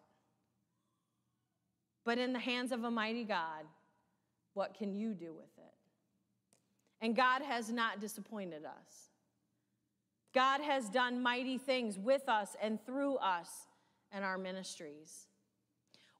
But 2.03 2.17
in 2.17 2.33
the 2.33 2.39
hands 2.39 2.71
of 2.71 2.83
a 2.83 2.89
mighty 2.89 3.25
God, 3.25 3.63
what 4.55 4.73
can 4.73 4.95
you 4.95 5.13
do 5.13 5.31
with 5.33 5.55
it? 5.59 5.73
And 6.99 7.15
God 7.15 7.43
has 7.43 7.69
not 7.69 8.01
disappointed 8.01 8.65
us. 8.65 9.11
God 10.33 10.61
has 10.61 10.89
done 10.89 11.21
mighty 11.21 11.59
things 11.59 11.99
with 11.99 12.27
us 12.27 12.55
and 12.59 12.83
through 12.87 13.17
us 13.17 13.67
and 14.11 14.25
our 14.25 14.39
ministries. 14.39 15.27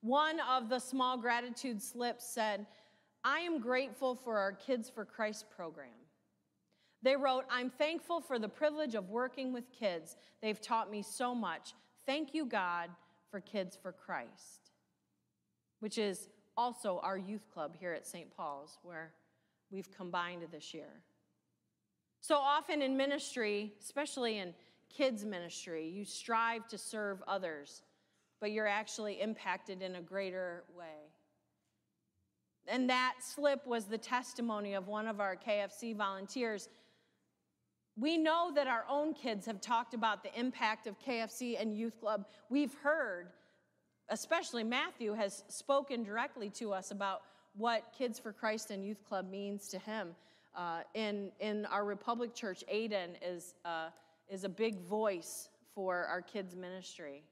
One 0.02 0.40
of 0.42 0.70
the 0.70 0.78
small 0.78 1.18
gratitude 1.18 1.82
slips 1.82 2.28
said, 2.28 2.68
I 3.24 3.40
am 3.40 3.60
grateful 3.60 4.14
for 4.14 4.38
our 4.38 4.52
Kids 4.52 4.88
for 4.88 5.04
Christ 5.04 5.46
program. 5.50 5.88
They 7.02 7.16
wrote, 7.16 7.46
I'm 7.50 7.72
thankful 7.72 8.22
for 8.22 8.38
the 8.38 8.50
privilege 8.50 8.94
of 8.94 9.10
working 9.10 9.52
with 9.52 9.72
kids. 9.72 10.16
They've 10.42 10.62
taught 10.62 10.92
me 10.92 11.02
so 11.02 11.34
much. 11.34 11.74
Thank 12.06 12.34
you, 12.34 12.46
God, 12.46 12.90
for 13.32 13.40
Kids 13.40 13.78
for 13.82 13.92
Christ, 13.92 14.72
which 15.80 15.98
is 15.98 16.30
also 16.56 17.00
our 17.04 17.18
youth 17.18 17.48
club 17.54 17.76
here 17.80 17.94
at 17.94 18.06
St. 18.06 18.30
Paul's, 18.36 18.78
where 18.84 19.14
we've 19.72 19.92
combined 19.92 20.46
this 20.52 20.74
year. 20.74 21.02
So 22.22 22.36
often 22.36 22.82
in 22.82 22.96
ministry, 22.96 23.74
especially 23.82 24.38
in 24.38 24.54
kids' 24.90 25.26
ministry, 25.26 25.88
you 25.88 26.06
strive 26.06 26.68
to 26.68 26.78
serve 26.78 27.24
others 27.28 27.82
but 28.44 28.52
you're 28.52 28.68
actually 28.68 29.22
impacted 29.22 29.82
in 29.82 29.96
a 29.96 30.02
greater 30.02 30.66
way. 30.78 31.14
And 32.68 32.90
that 32.90 33.14
slip 33.22 33.66
was 33.66 33.86
the 33.86 33.98
testimony 33.98 34.74
of 34.74 34.90
one 34.90 35.08
of 35.08 35.22
our 35.22 35.38
KFC 35.38 35.96
volunteers. 35.96 36.68
We 37.96 38.18
know 38.18 38.52
that 38.56 38.68
our 38.68 38.86
own 38.90 39.14
kids 39.14 39.46
have 39.46 39.62
talked 39.62 39.94
about 39.94 40.24
the 40.24 40.40
impact 40.40 40.88
of 40.88 41.00
KFC 41.00 41.62
and 41.62 41.78
Youth 41.78 42.00
Club. 42.00 42.26
We've 42.50 42.74
heard, 42.82 43.28
especially 44.10 44.64
Matthew 44.64 45.14
has 45.14 45.44
spoken 45.48 46.04
directly 46.04 46.50
to 46.52 46.74
us 46.74 46.90
about 46.90 47.22
what 47.56 47.94
Kids 47.96 48.18
for 48.18 48.34
Christ 48.34 48.72
and 48.72 48.84
Youth 48.84 49.04
Club 49.08 49.30
means 49.30 49.68
to 49.70 49.78
him. 49.78 50.16
Uh, 50.56 50.82
in, 50.96 51.32
in 51.40 51.68
our 51.68 51.86
Republic 51.86 52.34
Church, 52.34 52.64
Aiden 52.72 53.10
is, 53.22 53.54
uh, 53.64 53.90
is 54.28 54.44
a 54.44 54.50
big 54.50 54.80
voice 54.82 55.50
for 55.76 56.06
our 56.06 56.22
kids' 56.22 56.56
ministry. 56.56 57.24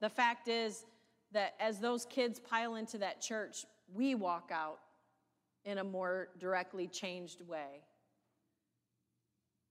The 0.00 0.08
fact 0.08 0.48
is 0.48 0.84
that 1.32 1.54
as 1.60 1.78
those 1.78 2.06
kids 2.06 2.40
pile 2.40 2.76
into 2.76 2.98
that 2.98 3.20
church, 3.20 3.64
we 3.92 4.14
walk 4.14 4.50
out 4.52 4.80
in 5.64 5.78
a 5.78 5.84
more 5.84 6.28
directly 6.38 6.86
changed 6.86 7.42
way. 7.46 7.82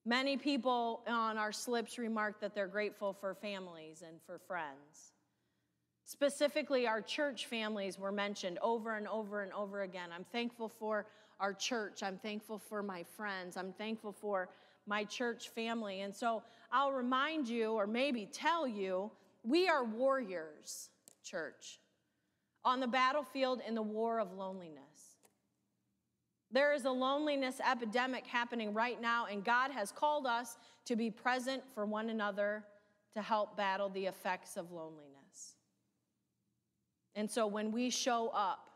Many 0.07 0.37
people 0.37 1.01
on 1.05 1.37
our 1.37 1.51
slips 1.51 1.97
remark 1.97 2.39
that 2.39 2.55
they're 2.55 2.65
grateful 2.65 3.11
for 3.11 3.35
families 3.35 4.05
and 4.07 4.21
for 4.25 4.39
friends. 4.39 5.11
Specifically, 6.05 6.87
our 6.87 7.01
church 7.01 7.47
families 7.47 7.99
were 7.99 8.13
mentioned 8.13 8.57
over 8.61 8.95
and 8.95 9.05
over 9.09 9.43
and 9.43 9.51
over 9.51 9.81
again. 9.81 10.07
I'm 10.15 10.23
thankful 10.31 10.69
for 10.69 11.07
our 11.41 11.53
church. 11.53 12.03
I'm 12.03 12.17
thankful 12.19 12.57
for 12.57 12.81
my 12.81 13.03
friends. 13.17 13.57
I'm 13.57 13.73
thankful 13.73 14.13
for 14.13 14.47
my 14.85 15.03
church 15.03 15.49
family. 15.49 15.99
And 15.99 16.15
so 16.15 16.41
I'll 16.71 16.93
remind 16.93 17.49
you, 17.49 17.73
or 17.73 17.85
maybe 17.85 18.29
tell 18.31 18.65
you, 18.65 19.11
we 19.43 19.67
are 19.67 19.83
warriors, 19.83 20.89
church, 21.21 21.81
on 22.63 22.79
the 22.79 22.87
battlefield 22.87 23.59
in 23.67 23.75
the 23.75 23.81
war 23.81 24.21
of 24.21 24.31
loneliness. 24.31 24.86
There 26.51 26.73
is 26.73 26.85
a 26.85 26.91
loneliness 26.91 27.59
epidemic 27.59 28.25
happening 28.25 28.73
right 28.73 29.01
now, 29.01 29.25
and 29.25 29.43
God 29.43 29.71
has 29.71 29.91
called 29.91 30.25
us 30.25 30.57
to 30.85 30.95
be 30.95 31.11
present 31.11 31.61
for 31.73 31.85
one 31.85 32.09
another 32.09 32.63
to 33.13 33.21
help 33.21 33.57
battle 33.57 33.89
the 33.89 34.05
effects 34.05 34.55
of 34.55 34.71
loneliness. 34.71 35.55
And 37.15 37.29
so 37.29 37.47
when 37.47 37.71
we 37.71 37.89
show 37.89 38.29
up, 38.33 38.69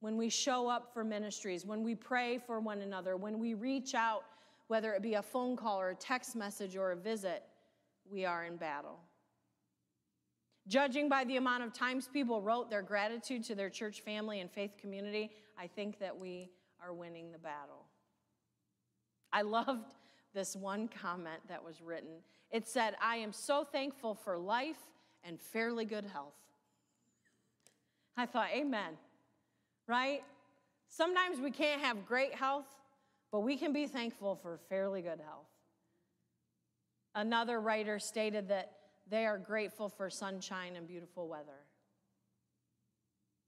when 0.00 0.16
we 0.16 0.28
show 0.28 0.68
up 0.68 0.92
for 0.92 1.02
ministries, 1.02 1.64
when 1.64 1.82
we 1.82 1.94
pray 1.94 2.38
for 2.38 2.60
one 2.60 2.82
another, 2.82 3.16
when 3.16 3.38
we 3.38 3.54
reach 3.54 3.94
out, 3.94 4.24
whether 4.66 4.92
it 4.92 5.00
be 5.00 5.14
a 5.14 5.22
phone 5.22 5.56
call 5.56 5.80
or 5.80 5.90
a 5.90 5.94
text 5.94 6.36
message 6.36 6.76
or 6.76 6.90
a 6.92 6.96
visit, 6.96 7.44
we 8.10 8.24
are 8.26 8.44
in 8.44 8.56
battle. 8.56 8.98
Judging 10.66 11.08
by 11.08 11.24
the 11.24 11.36
amount 11.36 11.62
of 11.62 11.72
times 11.72 12.08
people 12.12 12.42
wrote 12.42 12.68
their 12.68 12.82
gratitude 12.82 13.44
to 13.44 13.54
their 13.54 13.70
church 13.70 14.00
family 14.00 14.40
and 14.40 14.50
faith 14.50 14.72
community, 14.78 15.30
I 15.58 15.66
think 15.66 15.98
that 16.00 16.18
we 16.18 16.50
are 16.82 16.92
winning 16.92 17.32
the 17.32 17.38
battle. 17.38 17.86
I 19.32 19.42
loved 19.42 19.94
this 20.34 20.54
one 20.56 20.88
comment 20.88 21.40
that 21.48 21.64
was 21.64 21.80
written. 21.80 22.22
It 22.50 22.66
said, 22.66 22.94
I 23.02 23.16
am 23.16 23.32
so 23.32 23.64
thankful 23.64 24.14
for 24.14 24.38
life 24.38 24.78
and 25.24 25.40
fairly 25.40 25.84
good 25.84 26.04
health. 26.04 26.34
I 28.16 28.26
thought, 28.26 28.48
Amen, 28.54 28.96
right? 29.88 30.22
Sometimes 30.88 31.40
we 31.40 31.50
can't 31.50 31.80
have 31.80 32.06
great 32.06 32.34
health, 32.34 32.66
but 33.32 33.40
we 33.40 33.56
can 33.56 33.72
be 33.72 33.86
thankful 33.86 34.36
for 34.36 34.58
fairly 34.68 35.02
good 35.02 35.20
health. 35.20 35.48
Another 37.16 37.60
writer 37.60 37.98
stated 37.98 38.48
that 38.48 38.72
they 39.08 39.26
are 39.26 39.38
grateful 39.38 39.88
for 39.88 40.08
sunshine 40.10 40.76
and 40.76 40.86
beautiful 40.86 41.28
weather. 41.28 41.66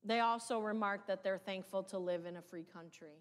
They 0.07 0.21
also 0.21 0.61
remark 0.61 1.09
that 1.09 1.25
they're 1.25 1.37
thankful 1.39 1.83
to 1.85 1.99
live 1.99 2.27
in 2.27 2.37
a 2.37 2.43
free 2.43 2.65
country. 2.73 3.19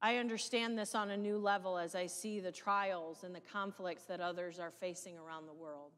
I 0.00 0.16
understand 0.16 0.78
this 0.78 0.94
on 0.94 1.10
a 1.10 1.16
new 1.16 1.38
level 1.38 1.76
as 1.76 1.96
I 1.96 2.06
see 2.06 2.38
the 2.38 2.52
trials 2.52 3.24
and 3.24 3.34
the 3.34 3.40
conflicts 3.40 4.04
that 4.04 4.20
others 4.20 4.60
are 4.60 4.70
facing 4.70 5.18
around 5.18 5.46
the 5.46 5.52
world. 5.52 5.90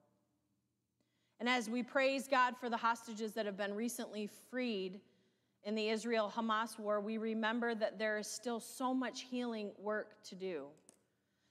And 1.39 1.49
as 1.49 1.69
we 1.69 1.83
praise 1.83 2.27
God 2.29 2.55
for 2.59 2.71
the 2.71 2.77
hostages 2.79 3.33
that 3.33 3.45
have 3.45 3.59
been 3.59 3.75
recently 3.75 4.31
freed 4.51 5.01
in 5.65 5.75
the 5.75 5.89
Israel 5.91 6.33
Hamas 6.35 6.79
war, 6.79 7.01
we 7.01 7.19
remember 7.19 7.75
that 7.75 7.99
there 7.99 8.17
is 8.17 8.27
still 8.27 8.61
so 8.61 8.95
much 8.95 9.23
healing 9.23 9.71
work 9.79 10.23
to 10.25 10.35
do. 10.35 10.65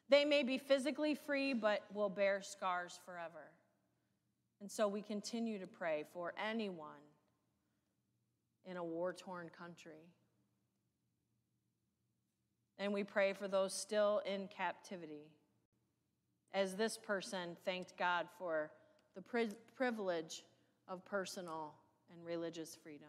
They 0.10 0.26
may 0.26 0.42
be 0.42 0.58
physically 0.58 1.14
free, 1.14 1.54
but 1.54 1.84
will 1.94 2.10
bear 2.10 2.42
scars 2.42 3.00
forever. 3.06 3.52
And 4.60 4.72
so 4.72 4.88
we 4.88 5.02
continue 5.02 5.60
to 5.60 5.68
pray 5.68 6.06
for 6.14 6.34
anyone 6.44 7.02
in 8.66 8.78
a 8.78 8.84
war 8.84 9.14
torn 9.14 9.50
country. 9.58 10.08
And 12.80 12.94
we 12.94 13.04
pray 13.04 13.34
for 13.34 13.48
those 13.48 13.74
still 13.74 14.22
in 14.26 14.48
captivity. 14.48 15.32
As 16.54 16.76
this 16.76 16.98
person 16.98 17.58
thanked 17.66 17.98
God 17.98 18.28
for 18.38 18.72
the 19.16 19.22
pri- 19.22 19.50
privilege 19.76 20.44
of 20.88 21.04
personal 21.06 21.74
and 22.12 22.26
religious 22.26 22.76
freedom. 22.76 23.08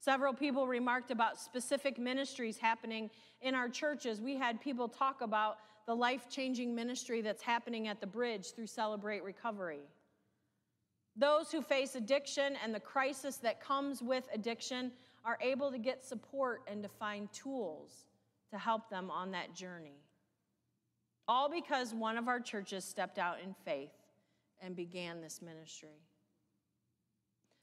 Several 0.00 0.32
people 0.32 0.66
remarked 0.66 1.10
about 1.10 1.38
specific 1.40 1.98
ministries 1.98 2.58
happening 2.58 3.10
in 3.40 3.54
our 3.54 3.68
churches. 3.68 4.20
We 4.20 4.36
had 4.36 4.60
people 4.60 4.88
talk 4.88 5.20
about 5.20 5.58
the 5.86 5.94
life 5.94 6.28
changing 6.28 6.74
ministry 6.74 7.22
that's 7.22 7.42
happening 7.42 7.88
at 7.88 8.00
the 8.00 8.06
bridge 8.06 8.52
through 8.54 8.66
Celebrate 8.66 9.22
Recovery. 9.22 9.80
Those 11.16 11.50
who 11.50 11.62
face 11.62 11.94
addiction 11.94 12.56
and 12.62 12.74
the 12.74 12.80
crisis 12.80 13.36
that 13.38 13.60
comes 13.60 14.02
with 14.02 14.24
addiction 14.34 14.92
are 15.24 15.38
able 15.40 15.70
to 15.70 15.78
get 15.78 16.04
support 16.04 16.62
and 16.70 16.82
to 16.82 16.88
find 16.88 17.32
tools 17.32 18.06
to 18.50 18.58
help 18.58 18.90
them 18.90 19.10
on 19.10 19.30
that 19.32 19.54
journey. 19.54 19.98
All 21.26 21.50
because 21.50 21.92
one 21.92 22.16
of 22.16 22.28
our 22.28 22.38
churches 22.38 22.84
stepped 22.84 23.18
out 23.18 23.38
in 23.42 23.54
faith 23.64 23.90
and 24.62 24.76
began 24.76 25.20
this 25.20 25.42
ministry. 25.42 25.98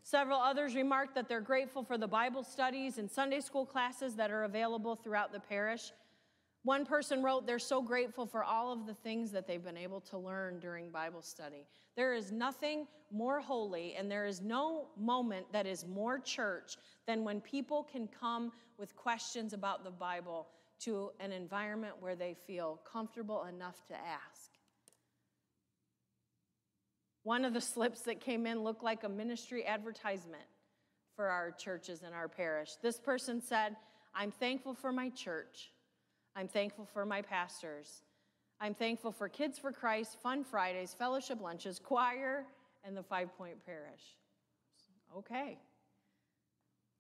Several 0.04 0.40
others 0.40 0.76
remarked 0.76 1.16
that 1.16 1.30
they're 1.30 1.40
grateful 1.40 1.84
for 1.84 1.98
the 1.98 2.08
Bible 2.08 2.44
studies 2.44 2.98
and 2.98 3.10
Sunday 3.10 3.40
school 3.40 3.66
classes 3.66 4.16
that 4.16 4.32
are 4.32 4.44
available 4.44 4.96
throughout 4.96 5.32
the 5.32 5.40
parish. 5.40 5.94
One 6.64 6.86
person 6.86 7.22
wrote, 7.22 7.46
They're 7.46 7.60
so 7.60 7.82
grateful 7.82 8.26
for 8.26 8.44
all 8.44 8.72
of 8.72 8.86
the 8.86 8.94
things 8.94 9.32
that 9.32 9.48
they've 9.48 9.64
been 9.64 9.78
able 9.78 10.00
to 10.02 10.18
learn 10.18 10.60
during 10.60 10.90
Bible 10.90 11.22
study. 11.22 11.68
There 11.98 12.14
is 12.14 12.32
nothing 12.32 12.88
more 13.12 13.42
holy, 13.42 13.96
and 13.96 14.10
there 14.10 14.26
is 14.26 14.42
no 14.42 14.88
moment 14.98 15.46
that 15.52 15.68
is 15.68 15.86
more 15.86 16.20
church 16.20 16.78
than 17.06 17.26
when 17.26 17.42
people 17.42 17.84
can 17.84 18.08
come 18.08 18.52
with 18.78 18.96
questions 18.96 19.52
about 19.52 19.84
the 19.84 19.92
Bible 19.92 20.48
to 20.80 21.12
an 21.20 21.32
environment 21.32 21.96
where 22.00 22.16
they 22.16 22.34
feel 22.48 22.80
comfortable 22.90 23.44
enough 23.44 23.86
to 23.88 23.94
ask. 23.94 24.52
One 27.24 27.46
of 27.46 27.54
the 27.54 27.62
slips 27.62 28.02
that 28.02 28.20
came 28.20 28.46
in 28.46 28.64
looked 28.64 28.84
like 28.84 29.04
a 29.04 29.10
ministry 29.10 29.66
advertisement 29.66 30.44
for 31.16 31.28
our 31.28 31.52
churches 31.52 32.04
and 32.04 32.14
our 32.14 32.28
parish. 32.28 32.72
This 32.82 33.00
person 33.00 33.42
said, 33.42 33.76
I'm 34.16 34.32
thankful 34.32 34.74
for 34.74 34.92
my 34.92 35.10
church. 35.10 35.72
I'm 36.36 36.48
thankful 36.48 36.86
for 36.86 37.06
my 37.06 37.22
pastors. 37.22 38.02
I'm 38.60 38.74
thankful 38.74 39.12
for 39.12 39.30
Kids 39.30 39.60
for 39.60 39.72
Christ, 39.72 40.18
Fun 40.22 40.44
Fridays, 40.44 40.96
fellowship 40.98 41.42
lunches, 41.42 41.80
choir, 41.80 42.46
and 42.84 42.96
the 42.96 43.04
Five 43.04 43.36
Point 43.38 43.64
Parish. 43.66 44.18
Okay. 45.18 45.58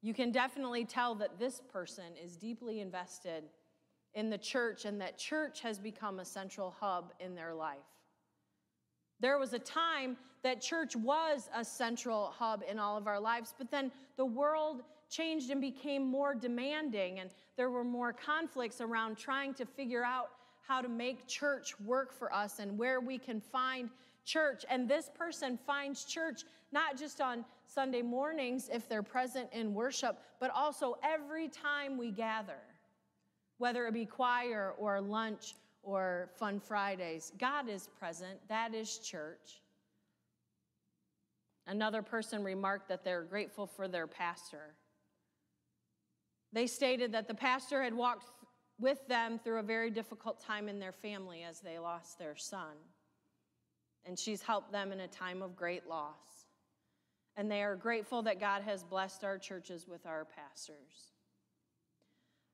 You 0.02 0.14
can 0.14 0.32
definitely 0.32 0.86
tell 0.86 1.16
that 1.16 1.40
this 1.40 1.62
person 1.72 2.16
is 2.22 2.36
deeply 2.36 2.82
invested 2.82 3.46
in 4.14 4.30
the 4.30 4.38
church 4.38 4.86
and 4.86 5.00
that 5.02 5.18
church 5.18 5.62
has 5.62 5.80
become 5.80 6.20
a 6.20 6.26
central 6.26 6.76
hub 6.80 7.14
in 7.20 7.34
their 7.34 7.54
life. 7.54 7.78
There 9.20 9.40
was 9.40 9.54
a 9.54 9.60
time 9.60 10.18
that 10.44 10.62
church 10.62 10.96
was 10.96 11.50
a 11.56 11.64
central 11.64 12.34
hub 12.38 12.64
in 12.70 12.78
all 12.78 12.98
of 12.98 13.08
our 13.08 13.20
lives, 13.20 13.56
but 13.58 13.72
then 13.72 13.92
the 14.18 14.26
world 14.26 14.84
changed 15.14 15.50
and 15.52 15.62
became 15.62 16.06
more 16.06 16.34
demanding, 16.34 17.20
and 17.20 17.30
there 17.56 17.70
were 17.70 17.84
more 17.84 18.12
conflicts 18.12 18.82
around 18.82 19.18
trying 19.18 19.54
to 19.54 19.66
figure 19.66 20.04
out 20.04 20.30
how 20.68 20.82
to 20.82 20.90
make 20.90 21.28
church 21.28 21.80
work 21.82 22.12
for 22.18 22.34
us 22.34 22.60
and 22.60 22.78
where 22.78 23.00
we 23.00 23.18
can 23.18 23.40
find 23.40 23.90
church. 24.26 24.66
And 24.70 24.90
this 24.90 25.10
person 25.14 25.60
finds 25.68 26.06
church 26.06 26.44
not 26.72 26.98
just 26.98 27.22
on 27.22 27.46
Sunday 27.66 28.02
mornings 28.02 28.70
if 28.74 28.90
they're 28.90 29.04
present 29.04 29.50
in 29.52 29.74
worship, 29.74 30.18
but 30.40 30.50
also 30.52 30.98
every 31.04 31.48
time 31.48 31.98
we 31.98 32.12
gather, 32.12 32.62
whether 33.58 33.86
it 33.86 33.94
be 33.94 34.06
choir 34.06 34.74
or 34.78 35.00
lunch 35.00 35.56
or 35.84 36.30
Fun 36.40 36.60
Fridays. 36.60 37.34
God 37.38 37.70
is 37.70 37.90
present, 38.00 38.40
that 38.48 38.74
is 38.74 38.98
church. 38.98 39.62
Another 41.68 42.02
person 42.02 42.44
remarked 42.44 42.90
that 42.90 43.04
they're 43.04 43.24
grateful 43.24 43.68
for 43.68 43.88
their 43.88 44.08
pastor. 44.08 44.76
They 46.54 46.68
stated 46.68 47.12
that 47.12 47.28
the 47.28 47.34
pastor 47.34 47.82
had 47.82 47.94
walked 47.94 48.30
with 48.80 49.06
them 49.08 49.40
through 49.40 49.60
a 49.60 49.64
very 49.64 49.90
difficult 49.90 50.40
time 50.40 50.70
in 50.70 50.80
their 50.80 50.92
family 50.92 51.44
as 51.44 51.60
they 51.60 51.80
lost 51.80 52.20
their 52.20 52.36
son. 52.36 52.76
And 54.06 54.18
she's 54.18 54.42
helped 54.42 54.72
them 54.72 54.92
in 54.92 55.00
a 55.00 55.08
time 55.08 55.42
of 55.42 55.56
great 55.56 55.88
loss. 55.88 56.46
And 57.36 57.50
they 57.50 57.64
are 57.64 57.76
grateful 57.76 58.22
that 58.24 58.40
God 58.40 58.62
has 58.62 58.84
blessed 58.84 59.24
our 59.24 59.40
churches 59.40 59.88
with 59.88 60.06
our 60.06 60.26
pastors. 60.26 61.14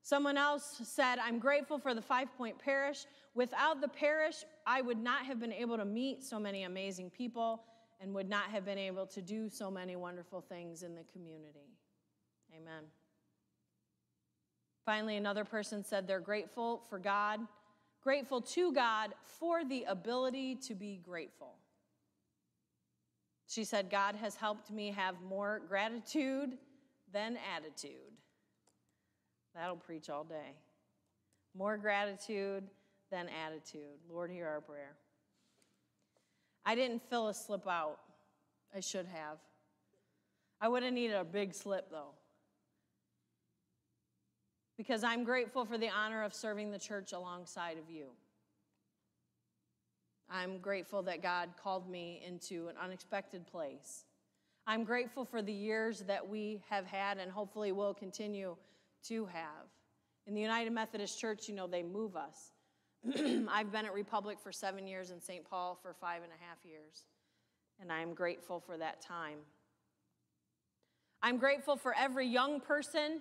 Someone 0.02 0.38
else 0.38 0.80
said, 0.84 1.18
I'm 1.18 1.38
grateful 1.38 1.78
for 1.78 1.94
the 1.94 2.00
Five 2.00 2.34
Point 2.38 2.58
Parish. 2.58 3.04
Without 3.34 3.82
the 3.82 3.88
parish, 3.88 4.44
I 4.66 4.80
would 4.80 4.98
not 4.98 5.26
have 5.26 5.38
been 5.38 5.52
able 5.52 5.76
to 5.76 5.84
meet 5.84 6.24
so 6.24 6.40
many 6.40 6.62
amazing 6.62 7.10
people 7.10 7.64
and 8.00 8.14
would 8.14 8.28
not 8.28 8.44
have 8.44 8.64
been 8.64 8.78
able 8.78 9.06
to 9.08 9.20
do 9.20 9.50
so 9.50 9.70
many 9.70 9.96
wonderful 9.96 10.40
things 10.40 10.82
in 10.82 10.94
the 10.94 11.04
community. 11.12 11.76
Amen. 12.56 12.84
Finally, 14.84 15.16
another 15.16 15.44
person 15.44 15.84
said 15.84 16.06
they're 16.06 16.20
grateful 16.20 16.82
for 16.88 16.98
God, 16.98 17.40
grateful 18.02 18.40
to 18.40 18.72
God 18.72 19.14
for 19.24 19.64
the 19.64 19.84
ability 19.84 20.56
to 20.56 20.74
be 20.74 21.00
grateful. 21.02 21.54
She 23.46 23.64
said, 23.64 23.90
God 23.90 24.14
has 24.14 24.36
helped 24.36 24.70
me 24.70 24.92
have 24.92 25.16
more 25.28 25.60
gratitude 25.68 26.56
than 27.12 27.36
attitude. 27.54 27.90
That'll 29.54 29.76
preach 29.76 30.08
all 30.08 30.24
day. 30.24 30.54
More 31.56 31.76
gratitude 31.76 32.62
than 33.10 33.28
attitude. 33.44 33.98
Lord, 34.08 34.30
hear 34.30 34.46
our 34.46 34.60
prayer. 34.60 34.94
I 36.64 36.76
didn't 36.76 37.02
fill 37.10 37.28
a 37.28 37.34
slip 37.34 37.66
out. 37.66 37.98
I 38.74 38.80
should 38.80 39.06
have. 39.06 39.38
I 40.60 40.68
would 40.68 40.84
have 40.84 40.92
needed 40.92 41.16
a 41.16 41.24
big 41.24 41.52
slip, 41.52 41.90
though 41.90 42.14
because 44.80 45.04
I'm 45.04 45.24
grateful 45.24 45.66
for 45.66 45.76
the 45.76 45.90
honor 45.90 46.22
of 46.22 46.32
serving 46.32 46.70
the 46.70 46.78
church 46.78 47.12
alongside 47.12 47.76
of 47.76 47.94
you. 47.94 48.06
I'm 50.30 50.56
grateful 50.56 51.02
that 51.02 51.22
God 51.22 51.50
called 51.62 51.86
me 51.86 52.22
into 52.26 52.68
an 52.68 52.76
unexpected 52.82 53.46
place. 53.46 54.06
I'm 54.66 54.84
grateful 54.84 55.26
for 55.26 55.42
the 55.42 55.52
years 55.52 56.00
that 56.06 56.26
we 56.26 56.62
have 56.70 56.86
had 56.86 57.18
and 57.18 57.30
hopefully 57.30 57.72
will 57.72 57.92
continue 57.92 58.56
to 59.08 59.26
have. 59.26 59.68
In 60.26 60.32
the 60.32 60.40
United 60.40 60.72
Methodist 60.72 61.20
Church, 61.20 61.46
you 61.46 61.54
know, 61.54 61.66
they 61.66 61.82
move 61.82 62.16
us. 62.16 62.52
I've 63.50 63.70
been 63.70 63.84
at 63.84 63.92
Republic 63.92 64.38
for 64.42 64.50
seven 64.50 64.86
years 64.86 65.10
and 65.10 65.22
St. 65.22 65.44
Paul 65.44 65.78
for 65.82 65.92
five 65.92 66.22
and 66.22 66.32
a 66.32 66.42
half 66.42 66.64
years, 66.64 67.04
and 67.82 67.92
I 67.92 68.00
am 68.00 68.14
grateful 68.14 68.60
for 68.60 68.78
that 68.78 69.02
time. 69.02 69.40
I'm 71.22 71.36
grateful 71.36 71.76
for 71.76 71.94
every 71.94 72.26
young 72.26 72.60
person 72.60 73.20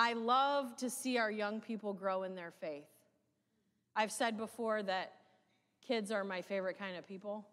I 0.00 0.14
love 0.14 0.76
to 0.76 0.88
see 0.88 1.18
our 1.18 1.30
young 1.30 1.60
people 1.60 1.92
grow 1.92 2.22
in 2.22 2.34
their 2.34 2.52
faith. 2.58 2.88
I've 3.94 4.10
said 4.10 4.38
before 4.38 4.82
that 4.84 5.12
kids 5.86 6.10
are 6.10 6.24
my 6.24 6.40
favorite 6.40 6.78
kind 6.78 6.96
of 6.96 7.06
people. 7.06 7.46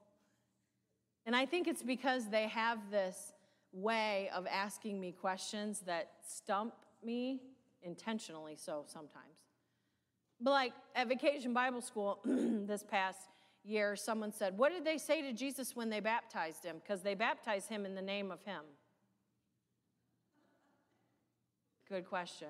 And 1.25 1.35
I 1.35 1.45
think 1.45 1.67
it's 1.67 1.83
because 1.83 2.29
they 2.29 2.47
have 2.47 2.89
this 2.89 3.33
way 3.73 4.29
of 4.33 4.47
asking 4.47 4.97
me 4.97 5.11
questions 5.11 5.81
that 5.87 6.11
stump 6.25 6.73
me, 7.03 7.41
intentionally 7.83 8.55
so 8.55 8.85
sometimes. 8.87 9.41
But 10.39 10.51
like 10.51 10.73
at 10.95 11.09
Vacation 11.09 11.53
Bible 11.53 11.81
School 11.81 12.19
this 12.25 12.81
past 12.81 13.19
year, 13.65 13.97
someone 13.97 14.31
said, 14.31 14.57
What 14.57 14.71
did 14.71 14.85
they 14.85 14.97
say 14.97 15.21
to 15.21 15.33
Jesus 15.33 15.75
when 15.75 15.89
they 15.89 15.99
baptized 15.99 16.63
him? 16.63 16.77
Because 16.81 17.01
they 17.01 17.13
baptized 17.13 17.67
him 17.67 17.85
in 17.85 17.93
the 17.93 18.01
name 18.01 18.31
of 18.31 18.41
him. 18.43 18.61
Good 21.89 22.05
question. 22.05 22.49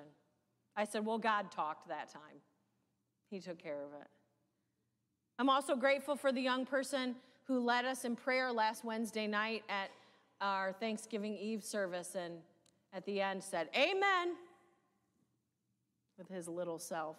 I 0.76 0.84
said, 0.84 1.04
Well, 1.04 1.18
God 1.18 1.50
talked 1.50 1.88
that 1.88 2.08
time. 2.12 2.42
He 3.30 3.40
took 3.40 3.58
care 3.58 3.82
of 3.84 4.00
it. 4.00 4.08
I'm 5.38 5.48
also 5.48 5.76
grateful 5.76 6.16
for 6.16 6.32
the 6.32 6.40
young 6.40 6.66
person 6.66 7.14
who 7.46 7.60
led 7.60 7.84
us 7.84 8.04
in 8.04 8.16
prayer 8.16 8.52
last 8.52 8.84
Wednesday 8.84 9.26
night 9.26 9.62
at 9.68 9.90
our 10.40 10.72
Thanksgiving 10.72 11.36
Eve 11.36 11.62
service 11.62 12.14
and 12.14 12.34
at 12.92 13.04
the 13.06 13.20
end 13.20 13.42
said, 13.42 13.68
Amen, 13.76 14.34
with 16.16 16.28
his 16.28 16.48
little 16.48 16.78
self. 16.78 17.16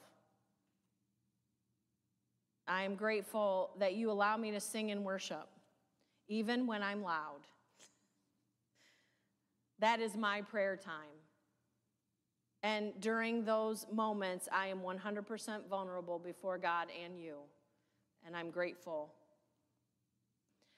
I 2.68 2.84
am 2.84 2.96
grateful 2.96 3.72
that 3.80 3.96
you 3.96 4.12
allow 4.12 4.38
me 4.38 4.52
to 4.52 4.60
sing 4.60 4.90
in 4.90 5.04
worship, 5.04 5.48
even 6.28 6.68
when 6.68 6.84
I'm 6.84 7.02
loud. 7.02 7.42
That 9.80 10.02
is 10.02 10.16
my 10.16 10.42
prayer 10.42 10.76
time. 10.76 11.19
And 12.62 12.94
during 13.00 13.46
those 13.46 13.86
moments, 13.92 14.50
I 14.52 14.68
am 14.68 14.80
100% 14.80 15.68
vulnerable 15.70 16.20
before 16.20 16.58
God 16.58 16.88
and 17.04 17.18
you. 17.18 17.38
And 18.26 18.36
I'm 18.36 18.52
grateful. 18.52 19.14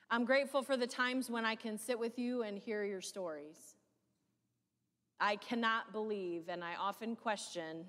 I'm 0.09 0.25
grateful 0.25 0.61
for 0.61 0.77
the 0.77 0.85
times 0.85 1.29
when 1.29 1.45
I 1.45 1.55
can 1.55 1.77
sit 1.77 1.97
with 1.97 2.19
you 2.19 2.43
and 2.43 2.57
hear 2.57 2.83
your 2.83 3.01
stories. 3.01 3.75
I 5.19 5.37
cannot 5.37 5.91
believe, 5.91 6.49
and 6.49 6.63
I 6.63 6.75
often 6.79 7.15
question 7.15 7.85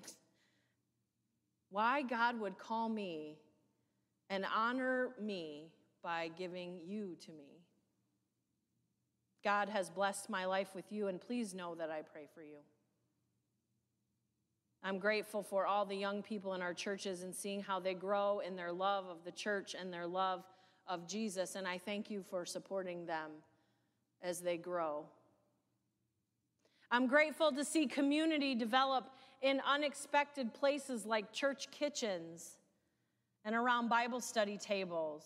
why 1.69 2.03
God 2.03 2.39
would 2.39 2.57
call 2.57 2.87
me 2.87 3.39
and 4.29 4.45
honor 4.55 5.09
me 5.19 5.71
by 6.03 6.29
giving 6.37 6.79
you 6.85 7.15
to 7.25 7.31
me. 7.31 7.63
God 9.43 9.69
has 9.69 9.89
blessed 9.89 10.29
my 10.29 10.45
life 10.45 10.69
with 10.75 10.91
you, 10.91 11.07
and 11.07 11.19
please 11.19 11.53
know 11.53 11.75
that 11.75 11.89
I 11.89 12.01
pray 12.01 12.27
for 12.33 12.41
you. 12.41 12.59
I'm 14.83 14.99
grateful 14.99 15.41
for 15.41 15.65
all 15.65 15.85
the 15.85 15.95
young 15.95 16.21
people 16.21 16.53
in 16.55 16.61
our 16.61 16.73
churches 16.73 17.23
and 17.23 17.33
seeing 17.33 17.61
how 17.61 17.79
they 17.79 17.93
grow 17.93 18.39
in 18.39 18.57
their 18.57 18.71
love 18.71 19.05
of 19.07 19.23
the 19.23 19.31
church 19.31 19.75
and 19.79 19.93
their 19.93 20.05
love 20.05 20.43
of 20.87 21.07
Jesus. 21.07 21.55
And 21.55 21.65
I 21.65 21.77
thank 21.77 22.09
you 22.09 22.21
for 22.21 22.45
supporting 22.45 23.05
them 23.05 23.31
as 24.21 24.41
they 24.41 24.57
grow. 24.57 25.05
I'm 26.91 27.07
grateful 27.07 27.51
to 27.53 27.63
see 27.63 27.87
community 27.87 28.55
develop 28.55 29.09
in 29.41 29.61
unexpected 29.65 30.53
places 30.53 31.05
like 31.05 31.31
church 31.31 31.71
kitchens 31.71 32.57
and 33.45 33.55
around 33.55 33.87
Bible 33.87 34.19
study 34.19 34.57
tables. 34.57 35.23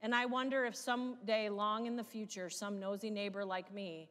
And 0.00 0.14
I 0.14 0.24
wonder 0.24 0.64
if 0.64 0.74
someday, 0.74 1.50
long 1.50 1.84
in 1.84 1.94
the 1.94 2.04
future, 2.04 2.48
some 2.48 2.80
nosy 2.80 3.10
neighbor 3.10 3.44
like 3.44 3.72
me 3.72 4.08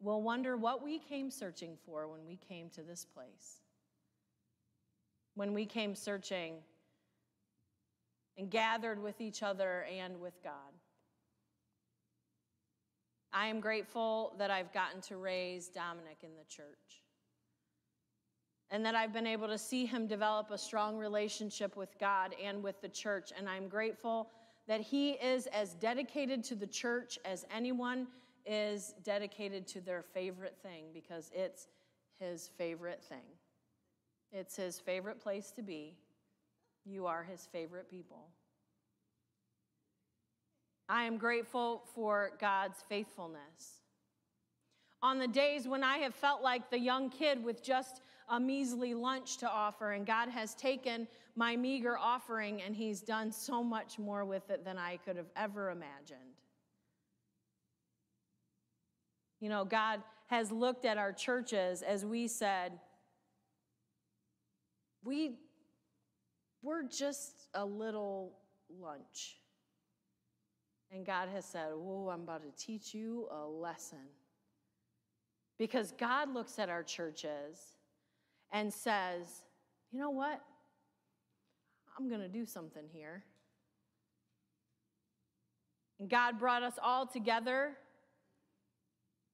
will 0.00 0.22
wonder 0.22 0.56
what 0.56 0.82
we 0.82 0.98
came 0.98 1.30
searching 1.30 1.76
for 1.84 2.08
when 2.08 2.26
we 2.26 2.36
came 2.36 2.68
to 2.70 2.82
this 2.82 3.04
place. 3.04 3.60
When 5.34 5.52
we 5.54 5.66
came 5.66 5.94
searching 5.94 6.56
and 8.38 8.50
gathered 8.50 9.02
with 9.02 9.20
each 9.20 9.42
other 9.42 9.86
and 9.90 10.20
with 10.20 10.42
God. 10.42 10.52
I 13.32 13.46
am 13.46 13.60
grateful 13.60 14.34
that 14.38 14.50
I've 14.50 14.72
gotten 14.72 15.00
to 15.02 15.16
raise 15.16 15.68
Dominic 15.68 16.18
in 16.22 16.30
the 16.36 16.44
church 16.48 17.02
and 18.70 18.84
that 18.84 18.94
I've 18.94 19.12
been 19.12 19.26
able 19.26 19.48
to 19.48 19.58
see 19.58 19.86
him 19.86 20.06
develop 20.06 20.50
a 20.50 20.58
strong 20.58 20.96
relationship 20.96 21.76
with 21.76 21.98
God 21.98 22.34
and 22.42 22.62
with 22.62 22.80
the 22.80 22.88
church. 22.88 23.32
And 23.36 23.48
I'm 23.48 23.68
grateful 23.68 24.30
that 24.66 24.80
he 24.80 25.12
is 25.12 25.46
as 25.48 25.74
dedicated 25.74 26.42
to 26.44 26.54
the 26.56 26.66
church 26.66 27.18
as 27.24 27.44
anyone 27.54 28.08
is 28.46 28.94
dedicated 29.02 29.66
to 29.68 29.80
their 29.80 30.02
favorite 30.02 30.56
thing 30.62 30.84
because 30.94 31.30
it's 31.34 31.68
his 32.18 32.50
favorite 32.56 33.02
thing. 33.02 33.26
It's 34.32 34.56
his 34.56 34.78
favorite 34.78 35.20
place 35.20 35.50
to 35.52 35.62
be. 35.62 35.96
You 36.84 37.06
are 37.06 37.24
his 37.24 37.46
favorite 37.52 37.90
people. 37.90 38.28
I 40.88 41.04
am 41.04 41.16
grateful 41.16 41.82
for 41.94 42.30
God's 42.38 42.78
faithfulness. 42.88 43.80
On 45.02 45.18
the 45.18 45.26
days 45.26 45.66
when 45.66 45.82
I 45.82 45.98
have 45.98 46.14
felt 46.14 46.42
like 46.42 46.70
the 46.70 46.78
young 46.78 47.10
kid 47.10 47.42
with 47.42 47.62
just 47.62 48.02
a 48.28 48.40
measly 48.40 48.94
lunch 48.94 49.36
to 49.38 49.50
offer, 49.50 49.92
and 49.92 50.06
God 50.06 50.28
has 50.28 50.54
taken 50.54 51.06
my 51.34 51.56
meager 51.56 51.98
offering 51.98 52.62
and 52.62 52.74
He's 52.74 53.00
done 53.00 53.30
so 53.32 53.62
much 53.62 53.98
more 53.98 54.24
with 54.24 54.48
it 54.50 54.64
than 54.64 54.78
I 54.78 54.96
could 54.98 55.16
have 55.16 55.30
ever 55.36 55.70
imagined. 55.70 56.35
You 59.40 59.48
know, 59.48 59.64
God 59.64 60.02
has 60.26 60.50
looked 60.50 60.84
at 60.84 60.98
our 60.98 61.12
churches 61.12 61.82
as 61.82 62.04
we 62.04 62.26
said, 62.28 62.72
we, 65.04 65.36
we're 66.62 66.82
just 66.82 67.48
a 67.54 67.64
little 67.64 68.32
lunch. 68.80 69.36
And 70.90 71.04
God 71.04 71.28
has 71.28 71.44
said, 71.44 71.68
Oh, 71.72 72.10
I'm 72.12 72.22
about 72.22 72.42
to 72.42 72.64
teach 72.64 72.94
you 72.94 73.28
a 73.30 73.46
lesson. 73.46 74.06
Because 75.58 75.92
God 75.92 76.32
looks 76.32 76.58
at 76.58 76.68
our 76.68 76.82
churches 76.82 77.76
and 78.52 78.72
says, 78.72 79.44
You 79.92 80.00
know 80.00 80.10
what? 80.10 80.40
I'm 81.98 82.08
going 82.08 82.20
to 82.20 82.28
do 82.28 82.44
something 82.44 82.84
here. 82.92 83.24
And 85.98 86.10
God 86.10 86.38
brought 86.38 86.62
us 86.62 86.74
all 86.82 87.06
together, 87.06 87.76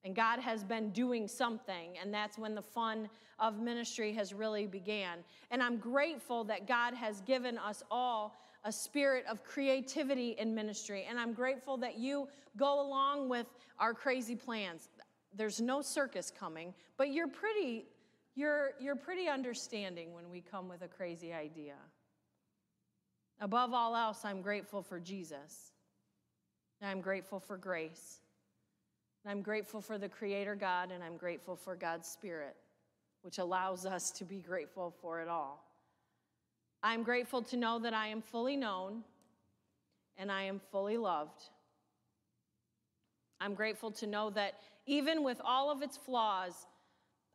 and 0.04 0.16
God 0.16 0.40
has 0.40 0.64
been 0.64 0.90
doing 0.90 1.28
something, 1.28 1.96
and 2.00 2.12
that's 2.12 2.38
when 2.38 2.54
the 2.54 2.62
fun 2.62 3.08
of 3.38 3.60
ministry 3.60 4.12
has 4.14 4.32
really 4.32 4.66
began. 4.66 5.18
And 5.50 5.62
I'm 5.62 5.76
grateful 5.76 6.44
that 6.44 6.66
God 6.66 6.94
has 6.94 7.20
given 7.22 7.58
us 7.58 7.82
all 7.90 8.36
a 8.64 8.72
spirit 8.72 9.24
of 9.28 9.42
creativity 9.44 10.30
in 10.38 10.54
ministry, 10.54 11.06
and 11.08 11.18
I'm 11.18 11.32
grateful 11.32 11.76
that 11.78 11.98
you 11.98 12.28
go 12.56 12.80
along 12.80 13.28
with 13.28 13.46
our 13.78 13.94
crazy 13.94 14.36
plans. 14.36 14.88
There's 15.34 15.60
no 15.60 15.82
circus 15.82 16.30
coming, 16.30 16.74
but 16.96 17.12
you're 17.12 17.28
pretty 17.28 17.86
you're, 18.34 18.72
you're 18.80 18.96
pretty 18.96 19.28
understanding 19.28 20.14
when 20.14 20.30
we 20.30 20.40
come 20.40 20.68
with 20.68 20.82
a 20.82 20.88
crazy 20.88 21.32
idea. 21.32 21.74
Above 23.40 23.74
all 23.74 23.94
else, 23.94 24.24
I'm 24.24 24.40
grateful 24.40 24.82
for 24.82 24.98
Jesus. 24.98 25.72
And 26.80 26.90
I'm 26.90 27.00
grateful 27.00 27.40
for 27.40 27.58
grace. 27.58 28.21
And 29.24 29.30
I'm 29.30 29.42
grateful 29.42 29.80
for 29.80 29.98
the 29.98 30.08
Creator 30.08 30.56
God, 30.56 30.90
and 30.90 31.02
I'm 31.02 31.16
grateful 31.16 31.56
for 31.56 31.76
God's 31.76 32.08
Spirit, 32.08 32.56
which 33.22 33.38
allows 33.38 33.87
us 33.87 34.11
to 34.12 34.24
be 34.24 34.40
grateful 34.40 34.94
for 35.00 35.20
it 35.20 35.28
all. 35.28 35.64
I'm 36.82 37.02
grateful 37.04 37.42
to 37.42 37.56
know 37.56 37.78
that 37.78 37.94
I 37.94 38.08
am 38.08 38.20
fully 38.20 38.56
known 38.56 39.04
and 40.16 40.32
I 40.32 40.42
am 40.42 40.61
fully 40.70 40.96
loved. 40.96 41.42
I'm 43.40 43.54
grateful 43.54 43.90
to 43.92 44.06
know 44.06 44.30
that 44.30 44.54
even 44.87 45.22
with 45.22 45.40
all 45.44 45.70
of 45.70 45.82
its 45.82 45.96
flaws, 45.96 46.66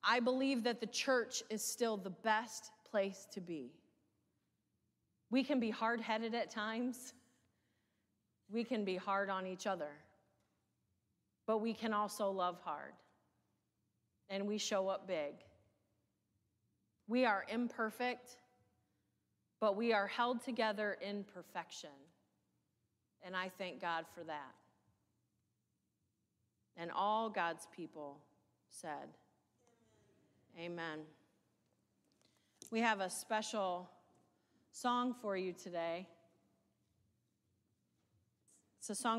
I 0.04 0.19
believe 0.19 0.63
that 0.63 0.80
the 0.80 0.88
church 0.88 1.43
is 1.50 1.63
still 1.63 1.97
the 1.97 2.10
best 2.10 2.71
place 2.89 3.28
to 3.34 3.41
be. 3.41 3.71
We 5.30 5.43
can 5.43 5.60
be 5.60 5.69
hard 5.69 6.00
headed 6.00 6.36
at 6.36 6.50
times, 6.50 7.13
we 8.50 8.63
can 8.63 8.86
be 8.86 8.95
hard 8.95 9.30
on 9.30 9.45
each 9.45 9.67
other, 9.67 9.89
but 11.47 11.60
we 11.60 11.73
can 11.73 11.93
also 11.93 12.29
love 12.29 12.60
hard. 12.63 12.93
And 14.29 14.45
we 14.45 14.57
show 14.57 14.89
up 14.89 15.07
big. 15.07 15.33
We 17.07 17.25
are 17.25 17.45
imperfect, 17.47 18.36
but 19.62 19.77
we 19.77 19.93
are 19.93 20.07
held 20.07 20.43
together 20.43 20.97
in 21.01 21.23
perfection. 21.23 21.89
And 23.23 23.36
I 23.36 23.49
thank 23.57 23.81
God 23.81 24.05
for 24.13 24.23
that. 24.25 24.53
And 26.75 26.91
all 26.93 27.29
God's 27.29 27.67
people 27.75 28.19
said, 28.69 29.07
Amen. 30.60 30.99
We 32.71 32.81
have 32.81 32.99
a 32.99 33.10
special 33.10 33.89
song 34.71 35.15
for 35.21 35.38
you 35.38 35.53
today. 35.53 36.07
It's 38.79 38.89
a 38.89 38.95
song 38.95 39.15